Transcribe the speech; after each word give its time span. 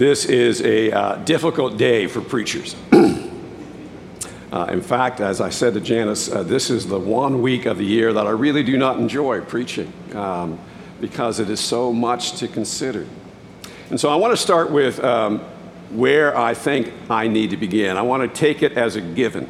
This 0.00 0.24
is 0.24 0.62
a 0.62 0.90
uh, 0.90 1.16
difficult 1.16 1.76
day 1.76 2.06
for 2.06 2.22
preachers. 2.22 2.74
Uh, 4.52 4.66
in 4.72 4.80
fact, 4.80 5.20
as 5.20 5.40
I 5.40 5.48
said 5.48 5.74
to 5.74 5.80
Janice, 5.80 6.28
uh, 6.28 6.42
this 6.42 6.70
is 6.70 6.88
the 6.88 6.98
one 6.98 7.40
week 7.40 7.66
of 7.66 7.78
the 7.78 7.84
year 7.84 8.12
that 8.12 8.26
I 8.26 8.30
really 8.30 8.64
do 8.64 8.76
not 8.76 8.98
enjoy 8.98 9.42
preaching 9.42 9.92
um, 10.12 10.58
because 11.00 11.38
it 11.38 11.48
is 11.48 11.60
so 11.60 11.92
much 11.92 12.32
to 12.38 12.48
consider. 12.48 13.06
And 13.90 14.00
so 14.00 14.08
I 14.08 14.16
want 14.16 14.32
to 14.32 14.36
start 14.36 14.72
with 14.72 14.98
um, 15.04 15.38
where 15.90 16.36
I 16.36 16.54
think 16.54 16.92
I 17.08 17.28
need 17.28 17.50
to 17.50 17.56
begin. 17.56 17.96
I 17.96 18.02
want 18.02 18.28
to 18.28 18.40
take 18.40 18.64
it 18.64 18.72
as 18.72 18.96
a 18.96 19.00
given 19.00 19.48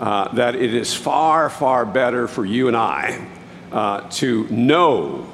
uh, 0.00 0.32
that 0.36 0.54
it 0.54 0.72
is 0.72 0.94
far, 0.94 1.50
far 1.50 1.84
better 1.84 2.26
for 2.26 2.46
you 2.46 2.68
and 2.68 2.76
I 2.78 3.28
uh, 3.72 4.08
to 4.12 4.48
know 4.48 5.30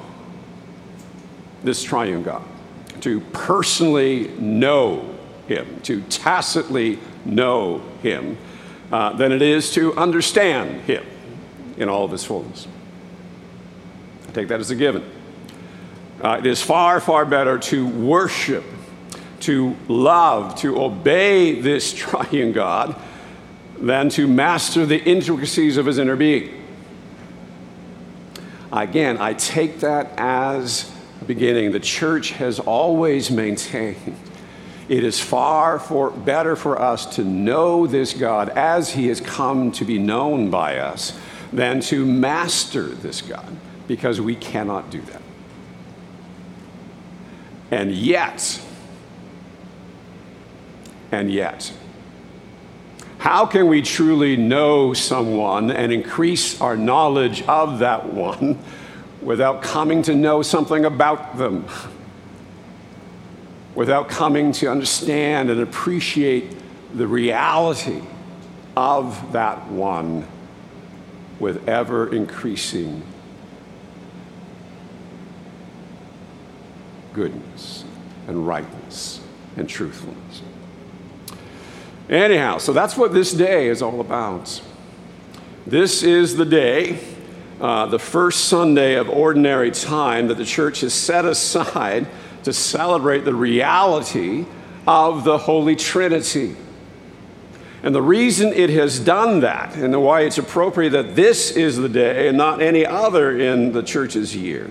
this 1.63 1.81
triune 1.81 2.23
God, 2.23 2.43
to 3.01 3.19
personally 3.19 4.27
know 4.39 5.15
Him, 5.47 5.81
to 5.81 6.01
tacitly 6.03 6.99
know 7.25 7.79
Him, 8.01 8.37
uh, 8.91 9.13
than 9.13 9.31
it 9.31 9.41
is 9.41 9.73
to 9.73 9.95
understand 9.95 10.81
Him 10.81 11.05
in 11.77 11.89
all 11.89 12.05
of 12.05 12.11
His 12.11 12.23
fullness. 12.23 12.67
I 14.27 14.31
take 14.31 14.47
that 14.49 14.59
as 14.59 14.71
a 14.71 14.75
given. 14.75 15.09
Uh, 16.21 16.37
it 16.39 16.45
is 16.45 16.61
far, 16.61 16.99
far 16.99 17.25
better 17.25 17.57
to 17.57 17.87
worship, 17.87 18.63
to 19.41 19.75
love, 19.87 20.55
to 20.55 20.81
obey 20.81 21.61
this 21.61 21.93
triune 21.97 22.51
God 22.51 22.95
than 23.79 24.09
to 24.09 24.27
master 24.27 24.85
the 24.85 25.01
intricacies 25.01 25.77
of 25.77 25.85
His 25.85 25.97
inner 25.97 26.15
being. 26.15 26.55
Again, 28.71 29.17
I 29.19 29.33
take 29.33 29.79
that 29.79 30.11
as 30.17 30.91
beginning. 31.25 31.71
The 31.71 31.79
church 31.79 32.31
has 32.31 32.59
always 32.59 33.29
maintained 33.31 34.15
it 34.89 35.03
is 35.03 35.19
far 35.19 35.77
for, 35.77 36.09
better 36.09 36.55
for 36.55 36.81
us 36.81 37.05
to 37.17 37.23
know 37.23 37.85
this 37.85 38.13
God 38.13 38.49
as 38.49 38.89
he 38.89 39.07
has 39.09 39.21
come 39.21 39.71
to 39.73 39.85
be 39.85 39.99
known 39.99 40.49
by 40.49 40.79
us 40.79 41.17
than 41.53 41.79
to 41.81 42.05
master 42.07 42.87
this 42.87 43.21
God 43.21 43.55
because 43.87 44.19
we 44.19 44.35
cannot 44.35 44.89
do 44.89 44.99
that. 45.01 45.21
And 47.69 47.91
yet, 47.91 48.59
and 51.11 51.31
yet, 51.31 51.71
how 53.19 53.45
can 53.45 53.67
we 53.67 53.83
truly 53.83 54.37
know 54.37 54.93
someone 54.93 55.69
and 55.69 55.93
increase 55.93 56.59
our 56.59 56.75
knowledge 56.75 57.43
of 57.43 57.77
that 57.79 58.11
one 58.11 58.57
without 59.21 59.61
coming 59.61 60.01
to 60.03 60.15
know 60.15 60.41
something 60.41 60.85
about 60.85 61.37
them? 61.37 61.65
without 63.79 64.09
coming 64.09 64.51
to 64.51 64.67
understand 64.67 65.49
and 65.49 65.61
appreciate 65.61 66.53
the 66.93 67.07
reality 67.07 68.01
of 68.75 69.31
that 69.31 69.67
one 69.67 70.27
with 71.39 71.67
ever 71.69 72.13
increasing 72.13 73.01
goodness 77.13 77.85
and 78.27 78.45
rightness 78.45 79.21
and 79.55 79.69
truthfulness. 79.69 80.41
Anyhow, 82.09 82.57
so 82.57 82.73
that's 82.73 82.97
what 82.97 83.13
this 83.13 83.31
day 83.31 83.67
is 83.67 83.81
all 83.81 84.01
about. 84.01 84.61
This 85.65 86.03
is 86.03 86.35
the 86.35 86.45
day, 86.45 86.99
uh, 87.59 87.85
the 87.87 87.99
first 87.99 88.45
Sunday 88.45 88.95
of 88.95 89.09
ordinary 89.09 89.71
time 89.71 90.27
that 90.27 90.37
the 90.37 90.45
church 90.45 90.81
has 90.81 90.93
set 90.93 91.25
aside 91.25 92.07
to 92.43 92.53
celebrate 92.53 93.25
the 93.25 93.35
reality 93.35 94.45
of 94.87 95.23
the 95.23 95.37
Holy 95.37 95.75
Trinity. 95.75 96.55
And 97.83 97.93
the 97.95 98.01
reason 98.01 98.51
it 98.53 98.69
has 98.71 98.99
done 98.99 99.41
that, 99.41 99.75
and 99.75 100.01
why 100.01 100.21
it's 100.21 100.37
appropriate 100.37 100.91
that 100.91 101.15
this 101.15 101.51
is 101.51 101.77
the 101.77 101.89
day 101.89 102.27
and 102.27 102.37
not 102.37 102.61
any 102.61 102.85
other 102.85 103.37
in 103.37 103.71
the 103.71 103.83
church's 103.83 104.35
year, 104.35 104.69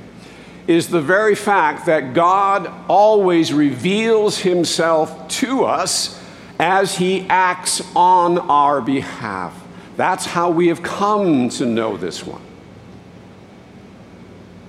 is 0.67 0.89
the 0.89 1.01
very 1.01 1.35
fact 1.35 1.87
that 1.87 2.13
God 2.13 2.71
always 2.89 3.53
reveals 3.53 4.39
himself 4.39 5.29
to 5.29 5.65
us 5.65 6.23
as 6.59 6.97
he 6.97 7.27
acts 7.29 7.81
on 7.97 8.39
our 8.39 8.83
behalf. 8.83 9.59
That's 9.97 10.27
how 10.27 10.51
we 10.51 10.69
have 10.69 10.83
come 10.83 11.49
to 11.51 11.65
know 11.65 11.97
this 11.97 12.27
one. 12.27 12.43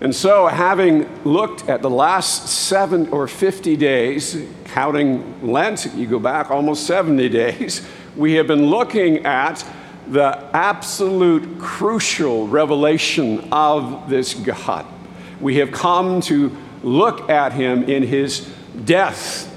And 0.01 0.15
so, 0.15 0.47
having 0.47 1.09
looked 1.25 1.67
at 1.67 1.81
the 1.81 1.89
last 1.89 2.47
seven 2.47 3.09
or 3.09 3.27
50 3.27 3.75
days, 3.75 4.45
counting 4.65 5.51
Lent, 5.51 5.93
you 5.93 6.07
go 6.07 6.19
back 6.19 6.51
almost 6.51 6.87
70 6.87 7.27
days, 7.27 7.85
we 8.15 8.33
have 8.33 8.47
been 8.47 8.67
looking 8.67 9.25
at 9.25 9.65
the 10.07 10.49
absolute 10.53 11.59
crucial 11.59 12.47
revelation 12.47 13.49
of 13.51 14.09
this 14.09 14.33
God. 14.33 14.85
We 15.41 15.57
have 15.57 15.71
come 15.71 16.21
to 16.21 16.55
look 16.81 17.29
at 17.29 17.51
him 17.51 17.83
in 17.83 18.03
his 18.03 18.49
death, 18.85 19.53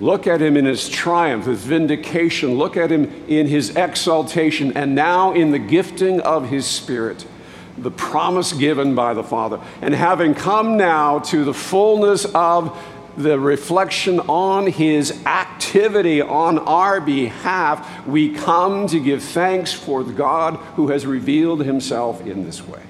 look 0.00 0.26
at 0.26 0.40
him 0.40 0.56
in 0.56 0.64
his 0.64 0.88
triumph, 0.88 1.44
his 1.44 1.64
vindication, 1.64 2.54
look 2.54 2.78
at 2.78 2.90
him 2.90 3.04
in 3.28 3.46
his 3.46 3.76
exaltation, 3.76 4.74
and 4.74 4.94
now 4.94 5.32
in 5.34 5.50
the 5.50 5.58
gifting 5.58 6.20
of 6.22 6.48
his 6.48 6.64
spirit 6.66 7.26
the 7.82 7.90
promise 7.90 8.52
given 8.52 8.94
by 8.94 9.14
the 9.14 9.22
Father. 9.22 9.60
And 9.82 9.94
having 9.94 10.34
come 10.34 10.76
now 10.76 11.20
to 11.20 11.44
the 11.44 11.54
fullness 11.54 12.24
of 12.34 12.76
the 13.16 13.38
reflection 13.38 14.20
on 14.20 14.66
his 14.66 15.24
activity 15.26 16.20
on 16.20 16.58
our 16.60 17.00
behalf, 17.00 18.06
we 18.06 18.32
come 18.32 18.86
to 18.86 19.00
give 19.00 19.22
thanks 19.22 19.72
for 19.72 20.04
the 20.04 20.12
God 20.12 20.56
who 20.76 20.88
has 20.88 21.04
revealed 21.04 21.64
himself 21.64 22.24
in 22.24 22.44
this 22.44 22.66
way. 22.66 22.82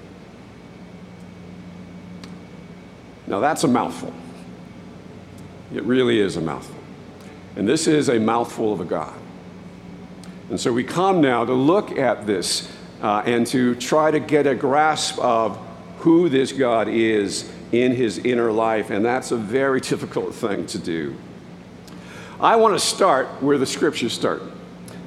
Now, 3.26 3.40
that's 3.40 3.64
a 3.64 3.68
mouthful. 3.68 4.12
It 5.74 5.82
really 5.84 6.18
is 6.18 6.36
a 6.36 6.40
mouthful. 6.40 6.76
And 7.56 7.68
this 7.68 7.86
is 7.86 8.08
a 8.08 8.18
mouthful 8.18 8.72
of 8.72 8.80
a 8.80 8.84
God. 8.84 9.14
And 10.50 10.58
so 10.58 10.72
we 10.72 10.84
come 10.84 11.20
now 11.20 11.44
to 11.44 11.52
look 11.52 11.98
at 11.98 12.26
this 12.26 12.72
uh, 13.02 13.22
and 13.24 13.46
to 13.48 13.74
try 13.76 14.10
to 14.10 14.20
get 14.20 14.46
a 14.46 14.54
grasp 14.54 15.18
of 15.18 15.56
who 15.98 16.28
this 16.28 16.52
God 16.52 16.88
is 16.88 17.50
in 17.72 17.92
his 17.92 18.18
inner 18.18 18.50
life, 18.50 18.90
and 18.90 19.04
that's 19.04 19.30
a 19.30 19.36
very 19.36 19.80
difficult 19.92 20.34
thing 20.34 20.66
to 20.66 20.78
do. 20.78 21.16
I 22.40 22.56
want 22.56 22.74
to 22.74 22.80
start 22.80 23.26
where 23.42 23.58
the 23.58 23.66
scriptures 23.66 24.12
start. 24.12 24.42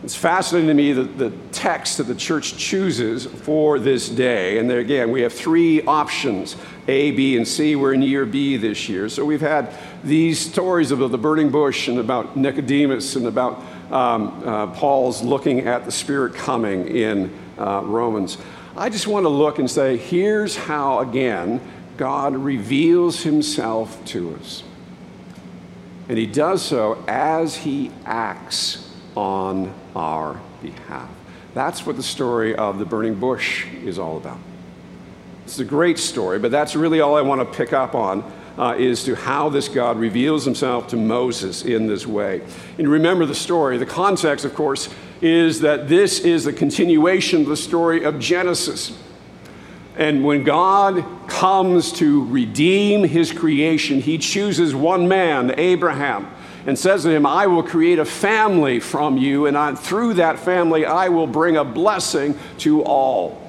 It's 0.03 0.15
fascinating 0.15 0.67
to 0.67 0.73
me 0.73 0.93
that 0.93 1.19
the 1.19 1.29
text 1.51 1.99
that 1.99 2.05
the 2.05 2.15
church 2.15 2.57
chooses 2.57 3.27
for 3.27 3.77
this 3.77 4.09
day, 4.09 4.57
and 4.57 4.67
there 4.67 4.79
again, 4.79 5.11
we 5.11 5.21
have 5.21 5.31
three 5.31 5.83
options 5.83 6.55
A, 6.87 7.11
B, 7.11 7.37
and 7.37 7.47
C. 7.47 7.75
We're 7.75 7.93
in 7.93 8.01
year 8.01 8.25
B 8.25 8.57
this 8.57 8.89
year. 8.89 9.09
So 9.09 9.23
we've 9.23 9.41
had 9.41 9.77
these 10.03 10.39
stories 10.39 10.89
about 10.89 11.11
the 11.11 11.19
burning 11.19 11.51
bush 11.51 11.87
and 11.87 11.99
about 11.99 12.35
Nicodemus 12.35 13.15
and 13.15 13.27
about 13.27 13.63
um, 13.91 14.43
uh, 14.45 14.67
Paul's 14.67 15.21
looking 15.21 15.61
at 15.61 15.85
the 15.85 15.91
Spirit 15.91 16.33
coming 16.33 16.87
in 16.87 17.33
uh, 17.57 17.81
Romans. 17.83 18.37
I 18.75 18.89
just 18.89 19.05
want 19.05 19.25
to 19.25 19.29
look 19.29 19.59
and 19.59 19.69
say, 19.69 19.97
here's 19.97 20.55
how, 20.55 20.99
again, 20.99 21.59
God 21.97 22.35
reveals 22.35 23.23
himself 23.23 24.03
to 24.05 24.35
us. 24.35 24.63
And 26.07 26.17
he 26.17 26.25
does 26.25 26.61
so 26.61 27.03
as 27.07 27.57
he 27.57 27.91
acts 28.05 28.89
on 29.15 29.73
our 29.95 30.39
behalf. 30.61 31.09
That's 31.53 31.85
what 31.85 31.97
the 31.97 32.03
story 32.03 32.55
of 32.55 32.79
the 32.79 32.85
burning 32.85 33.15
bush 33.15 33.67
is 33.83 33.99
all 33.99 34.17
about. 34.17 34.39
It's 35.45 35.59
a 35.59 35.65
great 35.65 35.99
story, 35.99 36.39
but 36.39 36.49
that's 36.49 36.75
really 36.75 37.01
all 37.01 37.17
I 37.17 37.21
want 37.21 37.41
to 37.41 37.57
pick 37.57 37.73
up 37.73 37.93
on 37.93 38.23
uh, 38.57 38.75
is 38.77 39.03
to 39.05 39.15
how 39.15 39.49
this 39.49 39.67
God 39.67 39.97
reveals 39.97 40.45
himself 40.45 40.87
to 40.89 40.97
Moses 40.97 41.63
in 41.63 41.87
this 41.87 42.05
way. 42.05 42.41
And 42.77 42.87
remember 42.87 43.25
the 43.25 43.35
story. 43.35 43.77
The 43.77 43.85
context, 43.85 44.45
of 44.45 44.53
course, 44.53 44.89
is 45.21 45.61
that 45.61 45.87
this 45.87 46.19
is 46.19 46.45
the 46.45 46.53
continuation 46.53 47.41
of 47.41 47.47
the 47.47 47.57
story 47.57 48.03
of 48.03 48.19
Genesis. 48.19 48.97
And 49.97 50.23
when 50.23 50.43
God 50.43 51.05
comes 51.27 51.91
to 51.93 52.25
redeem 52.25 53.03
his 53.03 53.31
creation, 53.31 53.99
he 53.99 54.17
chooses 54.17 54.73
one 54.73 55.07
man, 55.07 55.53
Abraham, 55.57 56.27
and 56.65 56.77
says 56.77 57.03
to 57.03 57.09
him, 57.09 57.25
I 57.25 57.47
will 57.47 57.63
create 57.63 57.99
a 57.99 58.05
family 58.05 58.79
from 58.79 59.17
you, 59.17 59.47
and 59.47 59.57
on, 59.57 59.75
through 59.75 60.15
that 60.15 60.39
family, 60.39 60.85
I 60.85 61.09
will 61.09 61.27
bring 61.27 61.57
a 61.57 61.63
blessing 61.63 62.37
to 62.59 62.83
all. 62.83 63.40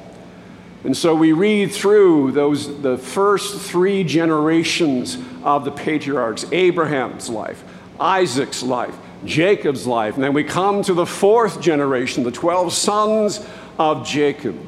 And 0.84 0.96
so 0.96 1.14
we 1.14 1.32
read 1.32 1.72
through 1.72 2.32
those 2.32 2.80
the 2.82 2.98
first 2.98 3.60
three 3.60 4.02
generations 4.02 5.16
of 5.44 5.64
the 5.64 5.70
patriarchs 5.70 6.44
Abraham's 6.50 7.28
life, 7.28 7.62
Isaac's 8.00 8.62
life, 8.62 8.96
Jacob's 9.24 9.86
life. 9.86 10.14
And 10.14 10.24
then 10.24 10.34
we 10.34 10.42
come 10.44 10.82
to 10.82 10.94
the 10.94 11.06
fourth 11.06 11.60
generation, 11.60 12.24
the 12.24 12.32
12 12.32 12.72
sons 12.72 13.46
of 13.78 14.06
Jacob. 14.06 14.58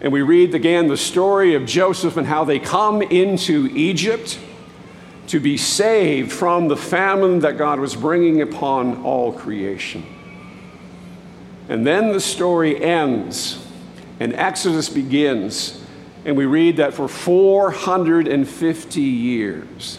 And 0.00 0.12
we 0.12 0.22
read 0.22 0.54
again 0.54 0.88
the 0.88 0.96
story 0.96 1.54
of 1.54 1.66
Joseph 1.66 2.16
and 2.16 2.26
how 2.26 2.44
they 2.44 2.58
come 2.58 3.02
into 3.02 3.68
Egypt 3.74 4.38
to 5.28 5.40
be 5.40 5.56
saved 5.56 6.32
from 6.32 6.68
the 6.68 6.76
famine 6.76 7.40
that 7.40 7.58
God 7.58 7.80
was 7.80 7.96
bringing 7.96 8.42
upon 8.42 9.02
all 9.02 9.32
creation. 9.32 10.04
And 11.68 11.86
then 11.86 12.12
the 12.12 12.20
story 12.20 12.80
ends, 12.80 13.65
and 14.18 14.32
Exodus 14.34 14.88
begins, 14.88 15.82
and 16.24 16.36
we 16.36 16.46
read 16.46 16.78
that 16.78 16.94
for 16.94 17.08
450 17.08 19.00
years, 19.00 19.98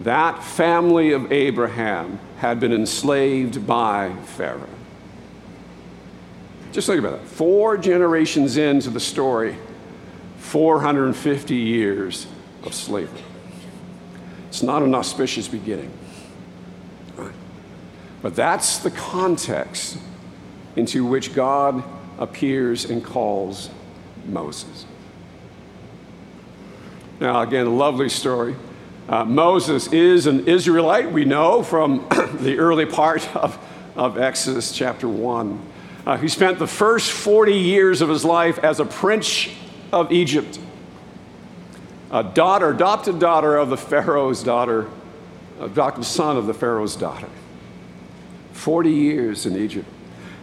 that 0.00 0.42
family 0.42 1.12
of 1.12 1.30
Abraham 1.30 2.18
had 2.38 2.58
been 2.58 2.72
enslaved 2.72 3.66
by 3.66 4.14
Pharaoh. 4.24 4.68
Just 6.72 6.86
think 6.86 6.98
about 6.98 7.20
that. 7.20 7.28
Four 7.28 7.76
generations 7.76 8.56
into 8.56 8.90
the 8.90 8.98
story, 8.98 9.56
450 10.38 11.54
years 11.54 12.26
of 12.64 12.74
slavery. 12.74 13.20
It's 14.48 14.62
not 14.62 14.82
an 14.82 14.94
auspicious 14.94 15.48
beginning. 15.48 15.92
But 18.22 18.36
that's 18.36 18.78
the 18.78 18.90
context 18.90 19.98
into 20.76 21.04
which 21.04 21.34
God 21.34 21.82
appears 22.22 22.84
and 22.84 23.04
calls 23.04 23.68
Moses. 24.26 24.86
Now, 27.20 27.42
again, 27.42 27.66
a 27.66 27.70
lovely 27.70 28.08
story. 28.08 28.54
Uh, 29.08 29.24
Moses 29.24 29.92
is 29.92 30.26
an 30.26 30.46
Israelite, 30.46 31.10
we 31.10 31.24
know 31.24 31.64
from 31.64 32.06
the 32.34 32.58
early 32.58 32.86
part 32.86 33.34
of, 33.34 33.58
of 33.96 34.18
Exodus 34.18 34.72
chapter 34.72 35.08
1. 35.08 35.60
Uh, 36.06 36.16
he 36.16 36.28
spent 36.28 36.60
the 36.60 36.66
first 36.66 37.10
40 37.10 37.54
years 37.54 38.00
of 38.00 38.08
his 38.08 38.24
life 38.24 38.58
as 38.60 38.78
a 38.78 38.84
prince 38.84 39.48
of 39.92 40.12
Egypt, 40.12 40.60
a 42.12 42.22
daughter, 42.22 42.70
adopted 42.70 43.18
daughter 43.18 43.56
of 43.56 43.68
the 43.68 43.76
Pharaoh's 43.76 44.44
daughter, 44.44 44.88
adopted 45.60 46.04
son 46.04 46.36
of 46.36 46.46
the 46.46 46.54
Pharaoh's 46.54 46.94
daughter. 46.94 47.28
40 48.52 48.90
years 48.90 49.44
in 49.44 49.56
Egypt. 49.56 49.88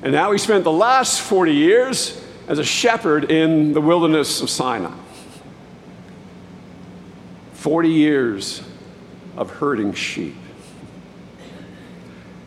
And 0.01 0.13
now 0.13 0.31
he 0.31 0.38
spent 0.38 0.63
the 0.63 0.72
last 0.72 1.22
40 1.22 1.54
years 1.54 2.24
as 2.48 2.57
a 2.57 2.63
shepherd 2.63 3.30
in 3.30 3.74
the 3.74 3.81
wilderness 3.81 4.42
of 4.42 4.50
Sinai. 4.50 4.96
40 7.54 7.90
years 7.90 8.63
of 9.36 9.50
herding 9.51 9.94
sheep. 9.94 10.36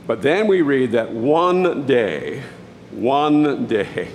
But 0.07 0.23
then 0.23 0.47
we 0.47 0.63
read 0.63 0.93
that 0.93 1.13
one 1.13 1.87
day, 1.87 2.43
one 2.91 3.67
day, 3.67 4.09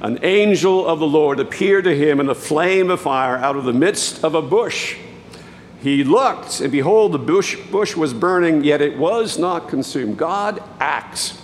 an 0.00 0.18
angel 0.22 0.86
of 0.86 1.00
the 1.00 1.06
Lord 1.06 1.40
appeared 1.40 1.84
to 1.84 1.96
him 1.96 2.20
in 2.20 2.28
a 2.28 2.34
flame 2.34 2.90
of 2.90 3.00
fire 3.00 3.36
out 3.36 3.56
of 3.56 3.64
the 3.64 3.72
midst 3.72 4.22
of 4.22 4.34
a 4.34 4.42
bush. 4.42 4.96
He 5.80 6.04
looked, 6.04 6.60
and 6.60 6.70
behold, 6.70 7.12
the 7.12 7.18
bush, 7.18 7.56
bush 7.70 7.96
was 7.96 8.12
burning, 8.12 8.62
yet 8.62 8.80
it 8.80 8.98
was 8.98 9.38
not 9.38 9.68
consumed. 9.68 10.18
God 10.18 10.62
acts 10.78 11.40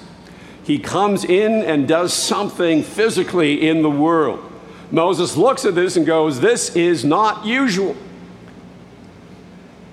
he 0.64 0.78
comes 0.78 1.24
in 1.24 1.62
and 1.62 1.86
does 1.86 2.12
something 2.12 2.82
physically 2.82 3.68
in 3.68 3.82
the 3.82 3.90
world. 3.90 4.50
Moses 4.90 5.36
looks 5.36 5.64
at 5.64 5.74
this 5.74 5.96
and 5.96 6.06
goes, 6.06 6.40
This 6.40 6.74
is 6.74 7.04
not 7.04 7.44
usual. 7.44 7.96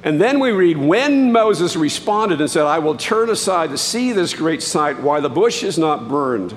And 0.04 0.20
then 0.20 0.40
we 0.40 0.52
read, 0.52 0.78
When 0.78 1.32
Moses 1.32 1.76
responded 1.76 2.40
and 2.40 2.50
said, 2.50 2.66
I 2.66 2.80
will 2.80 2.96
turn 2.96 3.30
aside 3.30 3.72
to 3.72 3.78
see 3.78 4.14
this 4.14 4.34
great 4.34 4.64
sight, 4.64 5.00
why 5.00 5.20
the 5.20 5.30
bush 5.30 5.64
is 5.64 5.78
not 5.78 6.08
burned, 6.08 6.56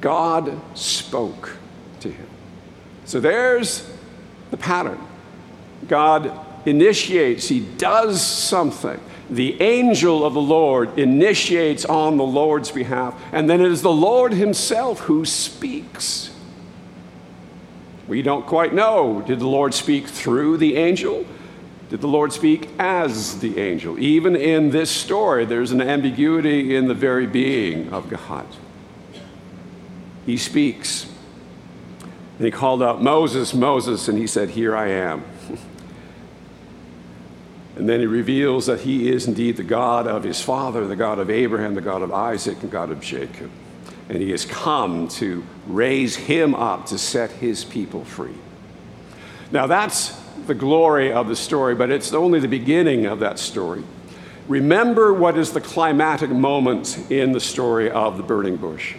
God 0.00 0.58
spoke 0.74 1.56
to 2.00 2.10
him. 2.10 2.28
So 3.04 3.20
there's 3.20 3.88
the 4.50 4.56
pattern. 4.56 4.98
God 5.88 6.32
initiates, 6.66 7.48
He 7.48 7.60
does 7.60 8.24
something 8.24 9.00
the 9.28 9.60
angel 9.60 10.24
of 10.24 10.34
the 10.34 10.40
Lord 10.40 10.98
initiates 10.98 11.84
on 11.84 12.16
the 12.16 12.24
Lord's 12.24 12.70
behalf, 12.70 13.20
and 13.32 13.50
then 13.50 13.60
it 13.60 13.70
is 13.70 13.82
the 13.82 13.92
Lord 13.92 14.32
Himself 14.32 15.00
who 15.00 15.24
speaks. 15.24 16.30
We 18.06 18.22
don't 18.22 18.46
quite 18.46 18.72
know. 18.72 19.22
Did 19.22 19.40
the 19.40 19.48
Lord 19.48 19.74
speak 19.74 20.06
through 20.06 20.58
the 20.58 20.76
angel? 20.76 21.26
Did 21.88 22.00
the 22.00 22.08
Lord 22.08 22.32
speak 22.32 22.68
as 22.78 23.40
the 23.40 23.58
angel? 23.60 23.98
Even 23.98 24.36
in 24.36 24.70
this 24.70 24.90
story, 24.90 25.44
there's 25.44 25.72
an 25.72 25.80
ambiguity 25.80 26.76
in 26.76 26.88
the 26.88 26.94
very 26.94 27.26
being 27.26 27.92
of 27.92 28.08
God. 28.08 28.46
He 30.24 30.36
speaks. 30.36 31.06
And 32.38 32.44
he 32.44 32.50
called 32.50 32.82
out, 32.82 33.02
Moses, 33.02 33.54
Moses, 33.54 34.08
and 34.08 34.18
he 34.18 34.26
said, 34.26 34.50
Here 34.50 34.76
I 34.76 34.88
am. 34.88 35.24
And 37.76 37.86
then 37.86 38.00
he 38.00 38.06
reveals 38.06 38.66
that 38.66 38.80
he 38.80 39.10
is 39.10 39.28
indeed 39.28 39.58
the 39.58 39.62
God 39.62 40.06
of 40.06 40.24
his 40.24 40.40
father, 40.40 40.86
the 40.86 40.96
God 40.96 41.18
of 41.18 41.30
Abraham, 41.30 41.74
the 41.74 41.82
God 41.82 42.02
of 42.02 42.10
Isaac, 42.10 42.62
and 42.62 42.70
God 42.70 42.90
of 42.90 43.00
Jacob. 43.00 43.50
And 44.08 44.18
he 44.18 44.30
has 44.30 44.46
come 44.46 45.08
to 45.08 45.44
raise 45.66 46.16
him 46.16 46.54
up 46.54 46.86
to 46.86 46.98
set 46.98 47.30
his 47.30 47.64
people 47.64 48.04
free. 48.04 48.34
Now, 49.52 49.66
that's 49.66 50.18
the 50.46 50.54
glory 50.54 51.12
of 51.12 51.28
the 51.28 51.36
story, 51.36 51.74
but 51.74 51.90
it's 51.90 52.12
only 52.12 52.40
the 52.40 52.48
beginning 52.48 53.06
of 53.06 53.20
that 53.20 53.38
story. 53.38 53.84
Remember 54.48 55.12
what 55.12 55.36
is 55.36 55.52
the 55.52 55.60
climatic 55.60 56.30
moment 56.30 57.10
in 57.10 57.32
the 57.32 57.40
story 57.40 57.90
of 57.90 58.16
the 58.16 58.22
burning 58.22 58.56
bush. 58.56 58.94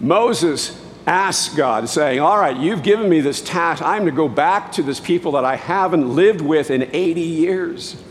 Moses 0.00 0.83
ask 1.06 1.56
God, 1.56 1.88
saying, 1.88 2.20
All 2.20 2.38
right, 2.38 2.56
you've 2.56 2.82
given 2.82 3.08
me 3.08 3.20
this 3.20 3.40
task. 3.40 3.82
I'm 3.82 4.06
to 4.06 4.10
go 4.10 4.28
back 4.28 4.72
to 4.72 4.82
this 4.82 5.00
people 5.00 5.32
that 5.32 5.44
I 5.44 5.56
haven't 5.56 6.14
lived 6.14 6.40
with 6.40 6.70
in 6.70 6.88
80 6.92 7.20
years. 7.20 8.02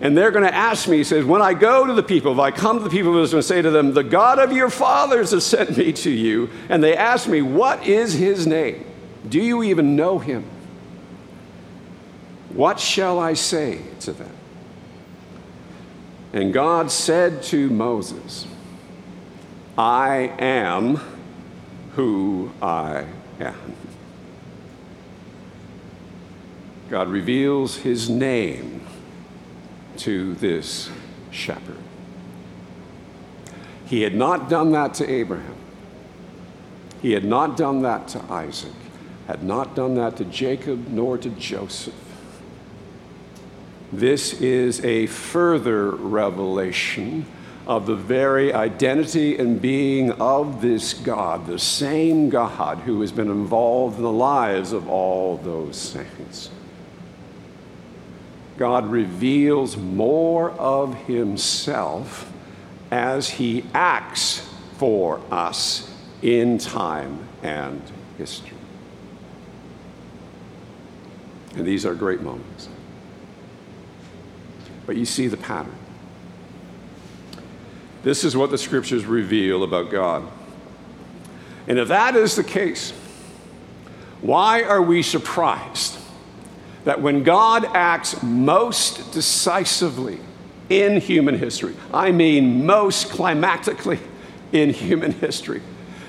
And 0.00 0.16
they're 0.16 0.30
going 0.30 0.44
to 0.44 0.54
ask 0.54 0.88
me, 0.88 0.98
he 0.98 1.04
says, 1.04 1.24
When 1.24 1.40
I 1.40 1.54
go 1.54 1.86
to 1.86 1.92
the 1.94 2.02
people, 2.02 2.32
if 2.32 2.38
I 2.38 2.50
come 2.50 2.78
to 2.78 2.84
the 2.84 2.90
people, 2.90 3.10
I'm 3.10 3.16
going 3.16 3.30
to 3.30 3.42
say 3.42 3.62
to 3.62 3.70
them, 3.70 3.94
The 3.94 4.04
God 4.04 4.38
of 4.38 4.52
your 4.52 4.70
fathers 4.70 5.30
has 5.30 5.46
sent 5.46 5.76
me 5.76 5.92
to 5.92 6.10
you. 6.10 6.50
And 6.68 6.82
they 6.82 6.96
ask 6.96 7.28
me, 7.28 7.42
What 7.42 7.86
is 7.86 8.14
his 8.14 8.46
name? 8.46 8.84
Do 9.28 9.40
you 9.40 9.62
even 9.62 9.96
know 9.96 10.18
him? 10.18 10.44
What 12.50 12.80
shall 12.80 13.18
I 13.18 13.34
say 13.34 13.80
to 14.00 14.12
them? 14.12 14.32
And 16.32 16.52
God 16.52 16.90
said 16.90 17.42
to 17.44 17.70
Moses, 17.70 18.46
I 19.78 20.32
am 20.38 21.00
who 21.96 22.52
I 22.60 23.06
am. 23.40 23.74
God 26.90 27.08
reveals 27.08 27.78
his 27.78 28.10
name 28.10 28.86
to 29.96 30.34
this 30.34 30.90
shepherd. 31.30 31.78
He 33.86 34.02
had 34.02 34.14
not 34.14 34.50
done 34.50 34.72
that 34.72 34.92
to 34.94 35.10
Abraham. 35.10 35.56
He 37.00 37.12
had 37.12 37.24
not 37.24 37.56
done 37.56 37.80
that 37.82 38.08
to 38.08 38.22
Isaac, 38.30 38.74
had 39.26 39.42
not 39.42 39.74
done 39.74 39.94
that 39.94 40.18
to 40.18 40.26
Jacob 40.26 40.88
nor 40.88 41.16
to 41.16 41.30
Joseph. 41.30 41.94
This 43.90 44.34
is 44.42 44.84
a 44.84 45.06
further 45.06 45.92
revelation 45.92 47.24
of 47.66 47.86
the 47.86 47.96
very 47.96 48.52
identity 48.52 49.36
and 49.36 49.60
being 49.60 50.12
of 50.12 50.62
this 50.62 50.94
God, 50.94 51.46
the 51.46 51.58
same 51.58 52.30
God 52.30 52.78
who 52.78 53.00
has 53.00 53.10
been 53.10 53.28
involved 53.28 53.96
in 53.96 54.02
the 54.02 54.12
lives 54.12 54.72
of 54.72 54.88
all 54.88 55.36
those 55.38 55.76
saints. 55.76 56.50
God 58.56 58.86
reveals 58.86 59.76
more 59.76 60.52
of 60.52 60.94
himself 61.06 62.32
as 62.90 63.28
he 63.28 63.64
acts 63.74 64.48
for 64.78 65.20
us 65.30 65.92
in 66.22 66.58
time 66.58 67.28
and 67.42 67.82
history. 68.16 68.56
And 71.56 71.66
these 71.66 71.84
are 71.84 71.94
great 71.94 72.20
moments. 72.20 72.68
But 74.86 74.96
you 74.96 75.04
see 75.04 75.26
the 75.26 75.36
pattern. 75.36 75.74
This 78.02 78.24
is 78.24 78.36
what 78.36 78.50
the 78.50 78.58
scriptures 78.58 79.04
reveal 79.04 79.62
about 79.62 79.90
God. 79.90 80.24
And 81.66 81.78
if 81.78 81.88
that 81.88 82.14
is 82.14 82.36
the 82.36 82.44
case, 82.44 82.92
why 84.20 84.62
are 84.62 84.82
we 84.82 85.02
surprised 85.02 85.98
that 86.84 87.02
when 87.02 87.22
God 87.24 87.64
acts 87.64 88.22
most 88.22 89.12
decisively 89.12 90.20
in 90.68 91.00
human 91.00 91.38
history, 91.38 91.74
I 91.92 92.12
mean 92.12 92.64
most 92.64 93.08
climactically 93.08 93.98
in 94.52 94.70
human 94.70 95.12
history, 95.12 95.62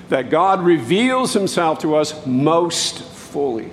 that 0.08 0.30
God 0.30 0.62
reveals 0.62 1.32
himself 1.32 1.80
to 1.80 1.96
us 1.96 2.24
most 2.26 3.02
fully? 3.02 3.70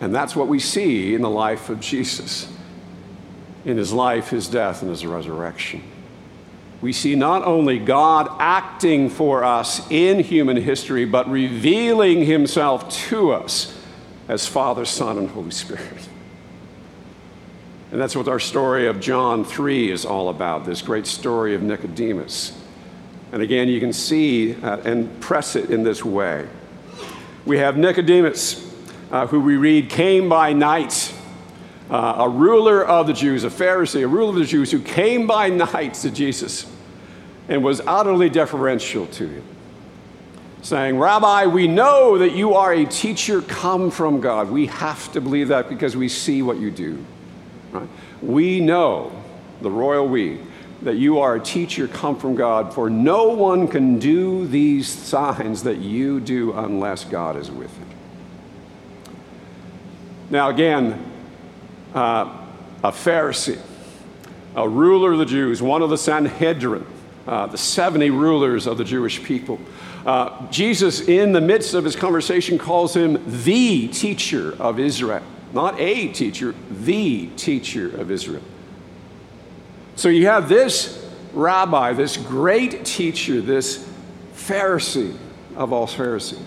And 0.00 0.14
that's 0.14 0.34
what 0.34 0.48
we 0.48 0.58
see 0.58 1.14
in 1.14 1.20
the 1.20 1.30
life 1.30 1.68
of 1.68 1.78
Jesus 1.78 2.50
in 3.64 3.76
his 3.76 3.92
life, 3.92 4.30
his 4.30 4.48
death, 4.48 4.82
and 4.82 4.90
his 4.90 5.04
resurrection. 5.04 5.82
We 6.80 6.92
see 6.92 7.14
not 7.14 7.44
only 7.44 7.78
God 7.78 8.28
acting 8.38 9.10
for 9.10 9.44
us 9.44 9.88
in 9.90 10.20
human 10.20 10.56
history, 10.56 11.04
but 11.04 11.28
revealing 11.28 12.24
himself 12.24 12.88
to 13.08 13.32
us 13.32 13.76
as 14.28 14.46
Father, 14.46 14.84
Son, 14.84 15.18
and 15.18 15.28
Holy 15.28 15.50
Spirit. 15.50 16.08
And 17.92 18.00
that's 18.00 18.14
what 18.14 18.28
our 18.28 18.38
story 18.38 18.86
of 18.86 19.00
John 19.00 19.44
3 19.44 19.90
is 19.90 20.04
all 20.04 20.28
about 20.28 20.64
this 20.64 20.80
great 20.80 21.06
story 21.06 21.54
of 21.54 21.62
Nicodemus. 21.62 22.56
And 23.32 23.42
again, 23.42 23.68
you 23.68 23.80
can 23.80 23.92
see 23.92 24.54
uh, 24.54 24.78
and 24.78 25.20
press 25.20 25.56
it 25.56 25.70
in 25.70 25.82
this 25.82 26.04
way. 26.04 26.48
We 27.44 27.58
have 27.58 27.76
Nicodemus, 27.76 28.72
uh, 29.10 29.26
who 29.26 29.40
we 29.40 29.56
read 29.56 29.90
came 29.90 30.28
by 30.28 30.52
night, 30.52 31.12
uh, 31.90 32.14
a 32.18 32.28
ruler 32.28 32.84
of 32.84 33.08
the 33.08 33.12
Jews, 33.12 33.42
a 33.42 33.50
Pharisee, 33.50 34.04
a 34.04 34.08
ruler 34.08 34.30
of 34.30 34.36
the 34.36 34.44
Jews 34.44 34.70
who 34.70 34.80
came 34.80 35.26
by 35.26 35.48
night 35.48 35.94
to 35.94 36.10
Jesus 36.10 36.70
and 37.48 37.64
was 37.64 37.80
utterly 37.84 38.30
deferential 38.30 39.06
to 39.08 39.26
him, 39.26 39.44
saying, 40.62 40.98
Rabbi, 40.98 41.46
we 41.46 41.66
know 41.66 42.18
that 42.18 42.32
you 42.32 42.54
are 42.54 42.72
a 42.72 42.84
teacher 42.84 43.42
come 43.42 43.90
from 43.90 44.20
God. 44.20 44.50
We 44.50 44.66
have 44.66 45.10
to 45.12 45.20
believe 45.20 45.48
that 45.48 45.68
because 45.68 45.96
we 45.96 46.08
see 46.08 46.42
what 46.42 46.58
you 46.58 46.70
do. 46.70 47.04
Right? 47.72 47.88
We 48.22 48.60
know, 48.60 49.10
the 49.60 49.70
royal 49.70 50.06
we, 50.06 50.38
that 50.82 50.94
you 50.94 51.18
are 51.18 51.34
a 51.34 51.40
teacher 51.40 51.88
come 51.88 52.16
from 52.16 52.36
God, 52.36 52.72
for 52.72 52.88
no 52.88 53.30
one 53.30 53.66
can 53.66 53.98
do 53.98 54.46
these 54.46 54.88
signs 54.88 55.64
that 55.64 55.78
you 55.78 56.20
do 56.20 56.52
unless 56.52 57.04
God 57.04 57.36
is 57.36 57.50
with 57.50 57.76
him. 57.76 57.88
Now, 60.30 60.50
again, 60.50 61.09
uh, 61.94 62.46
a 62.82 62.90
Pharisee, 62.90 63.60
a 64.54 64.68
ruler 64.68 65.12
of 65.12 65.18
the 65.18 65.26
Jews, 65.26 65.62
one 65.62 65.82
of 65.82 65.90
the 65.90 65.98
Sanhedrin, 65.98 66.86
uh, 67.26 67.46
the 67.46 67.58
70 67.58 68.10
rulers 68.10 68.66
of 68.66 68.78
the 68.78 68.84
Jewish 68.84 69.22
people. 69.22 69.60
Uh, 70.04 70.50
Jesus, 70.50 71.00
in 71.08 71.32
the 71.32 71.40
midst 71.40 71.74
of 71.74 71.84
his 71.84 71.94
conversation, 71.94 72.58
calls 72.58 72.94
him 72.96 73.22
the 73.44 73.88
teacher 73.88 74.56
of 74.60 74.78
Israel. 74.78 75.22
Not 75.52 75.78
a 75.78 76.08
teacher, 76.08 76.54
the 76.70 77.26
teacher 77.36 77.94
of 78.00 78.10
Israel. 78.10 78.42
So 79.96 80.08
you 80.08 80.26
have 80.26 80.48
this 80.48 81.06
rabbi, 81.34 81.92
this 81.92 82.16
great 82.16 82.84
teacher, 82.84 83.40
this 83.40 83.86
Pharisee 84.34 85.16
of 85.56 85.72
all 85.72 85.86
Pharisees, 85.86 86.40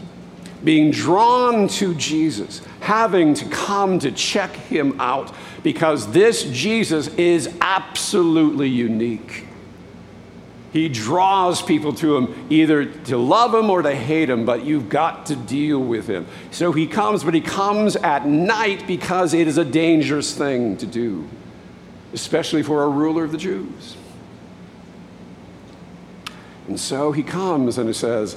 being 0.64 0.92
drawn 0.92 1.68
to 1.68 1.94
Jesus, 1.96 2.62
having 2.80 3.34
to 3.36 3.46
come 3.50 4.00
to 4.00 4.12
check 4.12 4.52
him 4.52 5.00
out 5.00 5.34
because 5.62 6.12
this 6.12 6.44
Jesus 6.44 7.08
is 7.16 7.54
absolutely 7.62 8.70
unique. 8.70 9.46
He 10.74 10.90
draws 10.90 11.62
people 11.62 11.94
to 11.94 12.18
him 12.18 12.48
either 12.50 12.86
to 12.86 13.18
love 13.18 13.54
him 13.54 13.70
or 13.70 13.84
to 13.84 13.96
hate 13.96 14.28
him, 14.28 14.44
but 14.44 14.66
you've 14.66 14.90
got 14.90 15.28
to 15.28 15.36
deal 15.36 15.80
with 15.80 16.08
him. 16.08 16.26
So 16.50 16.72
he 16.72 16.88
comes, 16.88 17.24
but 17.24 17.36
he 17.36 17.42
comes 17.42 17.96
at 17.96 18.26
night 18.26 18.88
because 18.88 19.36
it 19.36 19.48
is 19.48 19.60
a 19.60 19.66
dangerous 19.66 20.36
thing 20.36 20.78
to 20.78 20.88
do, 20.88 21.28
especially 22.12 22.64
for 22.64 22.84
a 22.84 22.90
ruler 22.90 23.24
of 23.24 23.32
the 23.32 23.38
Jews. 23.38 23.98
And 26.68 26.80
so 26.80 27.12
he 27.12 27.22
comes 27.22 27.78
and 27.78 27.88
he 27.88 27.94
says, 27.94 28.36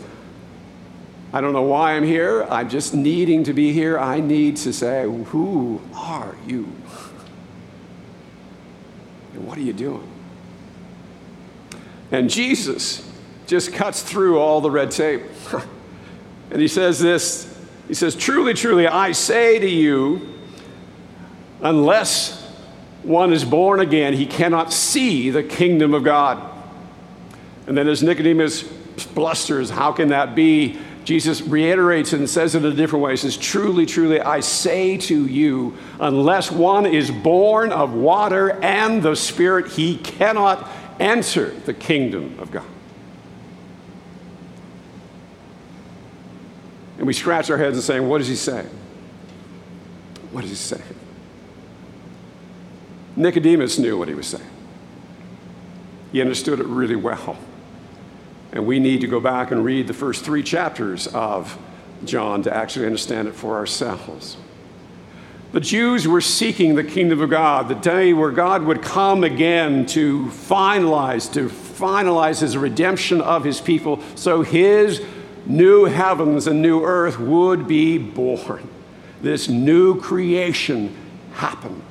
I 1.33 1.41
don't 1.41 1.53
know 1.53 1.63
why 1.63 1.93
I'm 1.93 2.05
here. 2.05 2.45
I'm 2.45 2.69
just 2.69 2.95
needing 2.95 3.45
to 3.45 3.53
be 3.53 3.73
here. 3.73 3.99
I 3.99 4.21
need 4.21 4.57
to 4.59 4.73
say, 4.73 5.05
Who 5.05 5.81
are 5.95 6.37
you? 6.47 6.71
And 9.35 9.47
what 9.47 9.59
are 9.59 9.63
you 9.63 9.73
doing? 9.73 10.09
And 12.11 12.31
Jesus 12.31 13.07
just 13.47 13.73
cuts 13.73 14.03
through 14.03 14.39
all 14.39 14.61
the 14.61 14.71
red 14.71 14.91
tape. 14.91 15.23
and 16.51 16.61
he 16.61 16.69
says 16.69 16.99
this 16.99 17.55
He 17.89 17.95
says, 17.95 18.15
Truly, 18.15 18.55
truly, 18.55 18.87
I 18.87 19.13
say 19.13 19.59
to 19.59 19.69
you, 19.69 20.35
unless 21.61 22.45
one 23.03 23.33
is 23.33 23.45
born 23.45 23.81
again, 23.81 24.15
he 24.15 24.27
cannot 24.27 24.73
see 24.73 25.31
the 25.31 25.43
kingdom 25.43 25.93
of 25.95 26.05
God. 26.05 26.53
And 27.67 27.77
then 27.77 27.89
as 27.89 28.03
Nicodemus 28.03 28.63
blusters, 29.15 29.71
How 29.71 29.93
can 29.93 30.09
that 30.09 30.35
be? 30.35 30.79
Jesus 31.07 31.41
reiterates 31.41 32.13
and 32.13 32.29
says 32.29 32.57
it 32.57 32.65
in 32.65 32.73
a 32.73 32.75
different 32.75 33.05
way. 33.05 33.13
He 33.13 33.17
says, 33.17 33.37
Truly, 33.37 33.87
truly, 33.87 34.21
I 34.21 34.41
say 34.41 34.99
to 34.99 35.27
you, 35.27 35.79
unless 36.01 36.51
one 36.51 36.85
is 36.85 37.13
born 37.13 37.71
of 37.71 37.95
water 37.95 38.61
and 38.61 39.01
the 39.01 39.15
Spirit, 39.15 39.69
he 39.69 39.99
cannot 39.99 40.69
enter 40.99 41.51
the 41.51 41.73
kingdom 41.73 42.37
of 42.41 42.51
God. 42.51 42.67
And 46.99 47.07
we 47.07 47.13
scratch 47.13 47.51
our 47.51 47.57
heads 47.57 47.77
and 47.77 47.85
say, 47.85 48.01
What 48.01 48.19
does 48.19 48.27
he 48.27 48.35
say? 48.35 48.67
What 50.33 50.41
does 50.41 50.51
he 50.51 50.57
say? 50.57 50.83
Nicodemus 53.15 53.79
knew 53.79 53.97
what 53.97 54.09
he 54.09 54.15
was 54.15 54.27
saying. 54.27 54.51
He 56.11 56.21
understood 56.21 56.59
it 56.59 56.67
really 56.67 56.97
well. 56.97 57.39
And 58.57 58.67
we 58.67 58.79
need 58.79 59.03
to 59.03 59.07
go 59.07 59.21
back 59.21 59.51
and 59.51 59.63
read 59.63 59.87
the 59.87 59.93
first 59.93 60.25
three 60.25 60.43
chapters 60.43 61.07
of 61.09 61.59
John 62.07 62.43
to 62.45 62.55
actually 62.55 62.87
understand 62.87 63.29
it 63.29 63.35
for 63.35 63.55
ourselves. 63.55 64.39
The 65.53 65.61
Jews 65.61 66.09
were 66.09 66.23
seeking 66.23 66.75
the 66.75 66.83
kingdom 66.83 67.21
of 67.21 67.29
God, 67.29 67.69
the 67.69 67.75
day 67.75 68.15
where 68.15 68.31
God 68.31 68.63
would 68.63 68.81
come 68.81 69.25
again 69.25 69.85
to 69.89 70.25
finalize, 70.29 71.31
to 71.35 71.51
finalize 71.51 72.41
his 72.41 72.57
redemption 72.57 73.21
of 73.21 73.45
his 73.45 73.61
people, 73.61 74.03
so 74.15 74.41
his 74.41 75.03
new 75.45 75.85
heavens 75.85 76.47
and 76.47 76.63
new 76.63 76.83
earth 76.83 77.21
would 77.21 77.69
be 77.69 77.99
born. 77.99 78.67
This 79.21 79.51
new 79.51 80.01
creation 80.01 80.97
happened. 81.35 81.83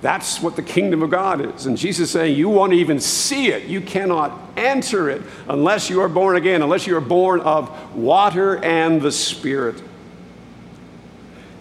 That's 0.00 0.40
what 0.40 0.54
the 0.54 0.62
kingdom 0.62 1.02
of 1.02 1.10
God 1.10 1.54
is. 1.54 1.66
And 1.66 1.76
Jesus 1.76 2.08
is 2.08 2.10
saying, 2.12 2.36
You 2.36 2.48
won't 2.48 2.72
even 2.72 3.00
see 3.00 3.48
it. 3.48 3.64
You 3.64 3.80
cannot 3.80 4.38
enter 4.56 5.10
it 5.10 5.22
unless 5.48 5.90
you 5.90 6.00
are 6.00 6.08
born 6.08 6.36
again, 6.36 6.62
unless 6.62 6.86
you 6.86 6.96
are 6.96 7.00
born 7.00 7.40
of 7.40 7.96
water 7.96 8.62
and 8.64 9.00
the 9.02 9.10
Spirit. 9.10 9.82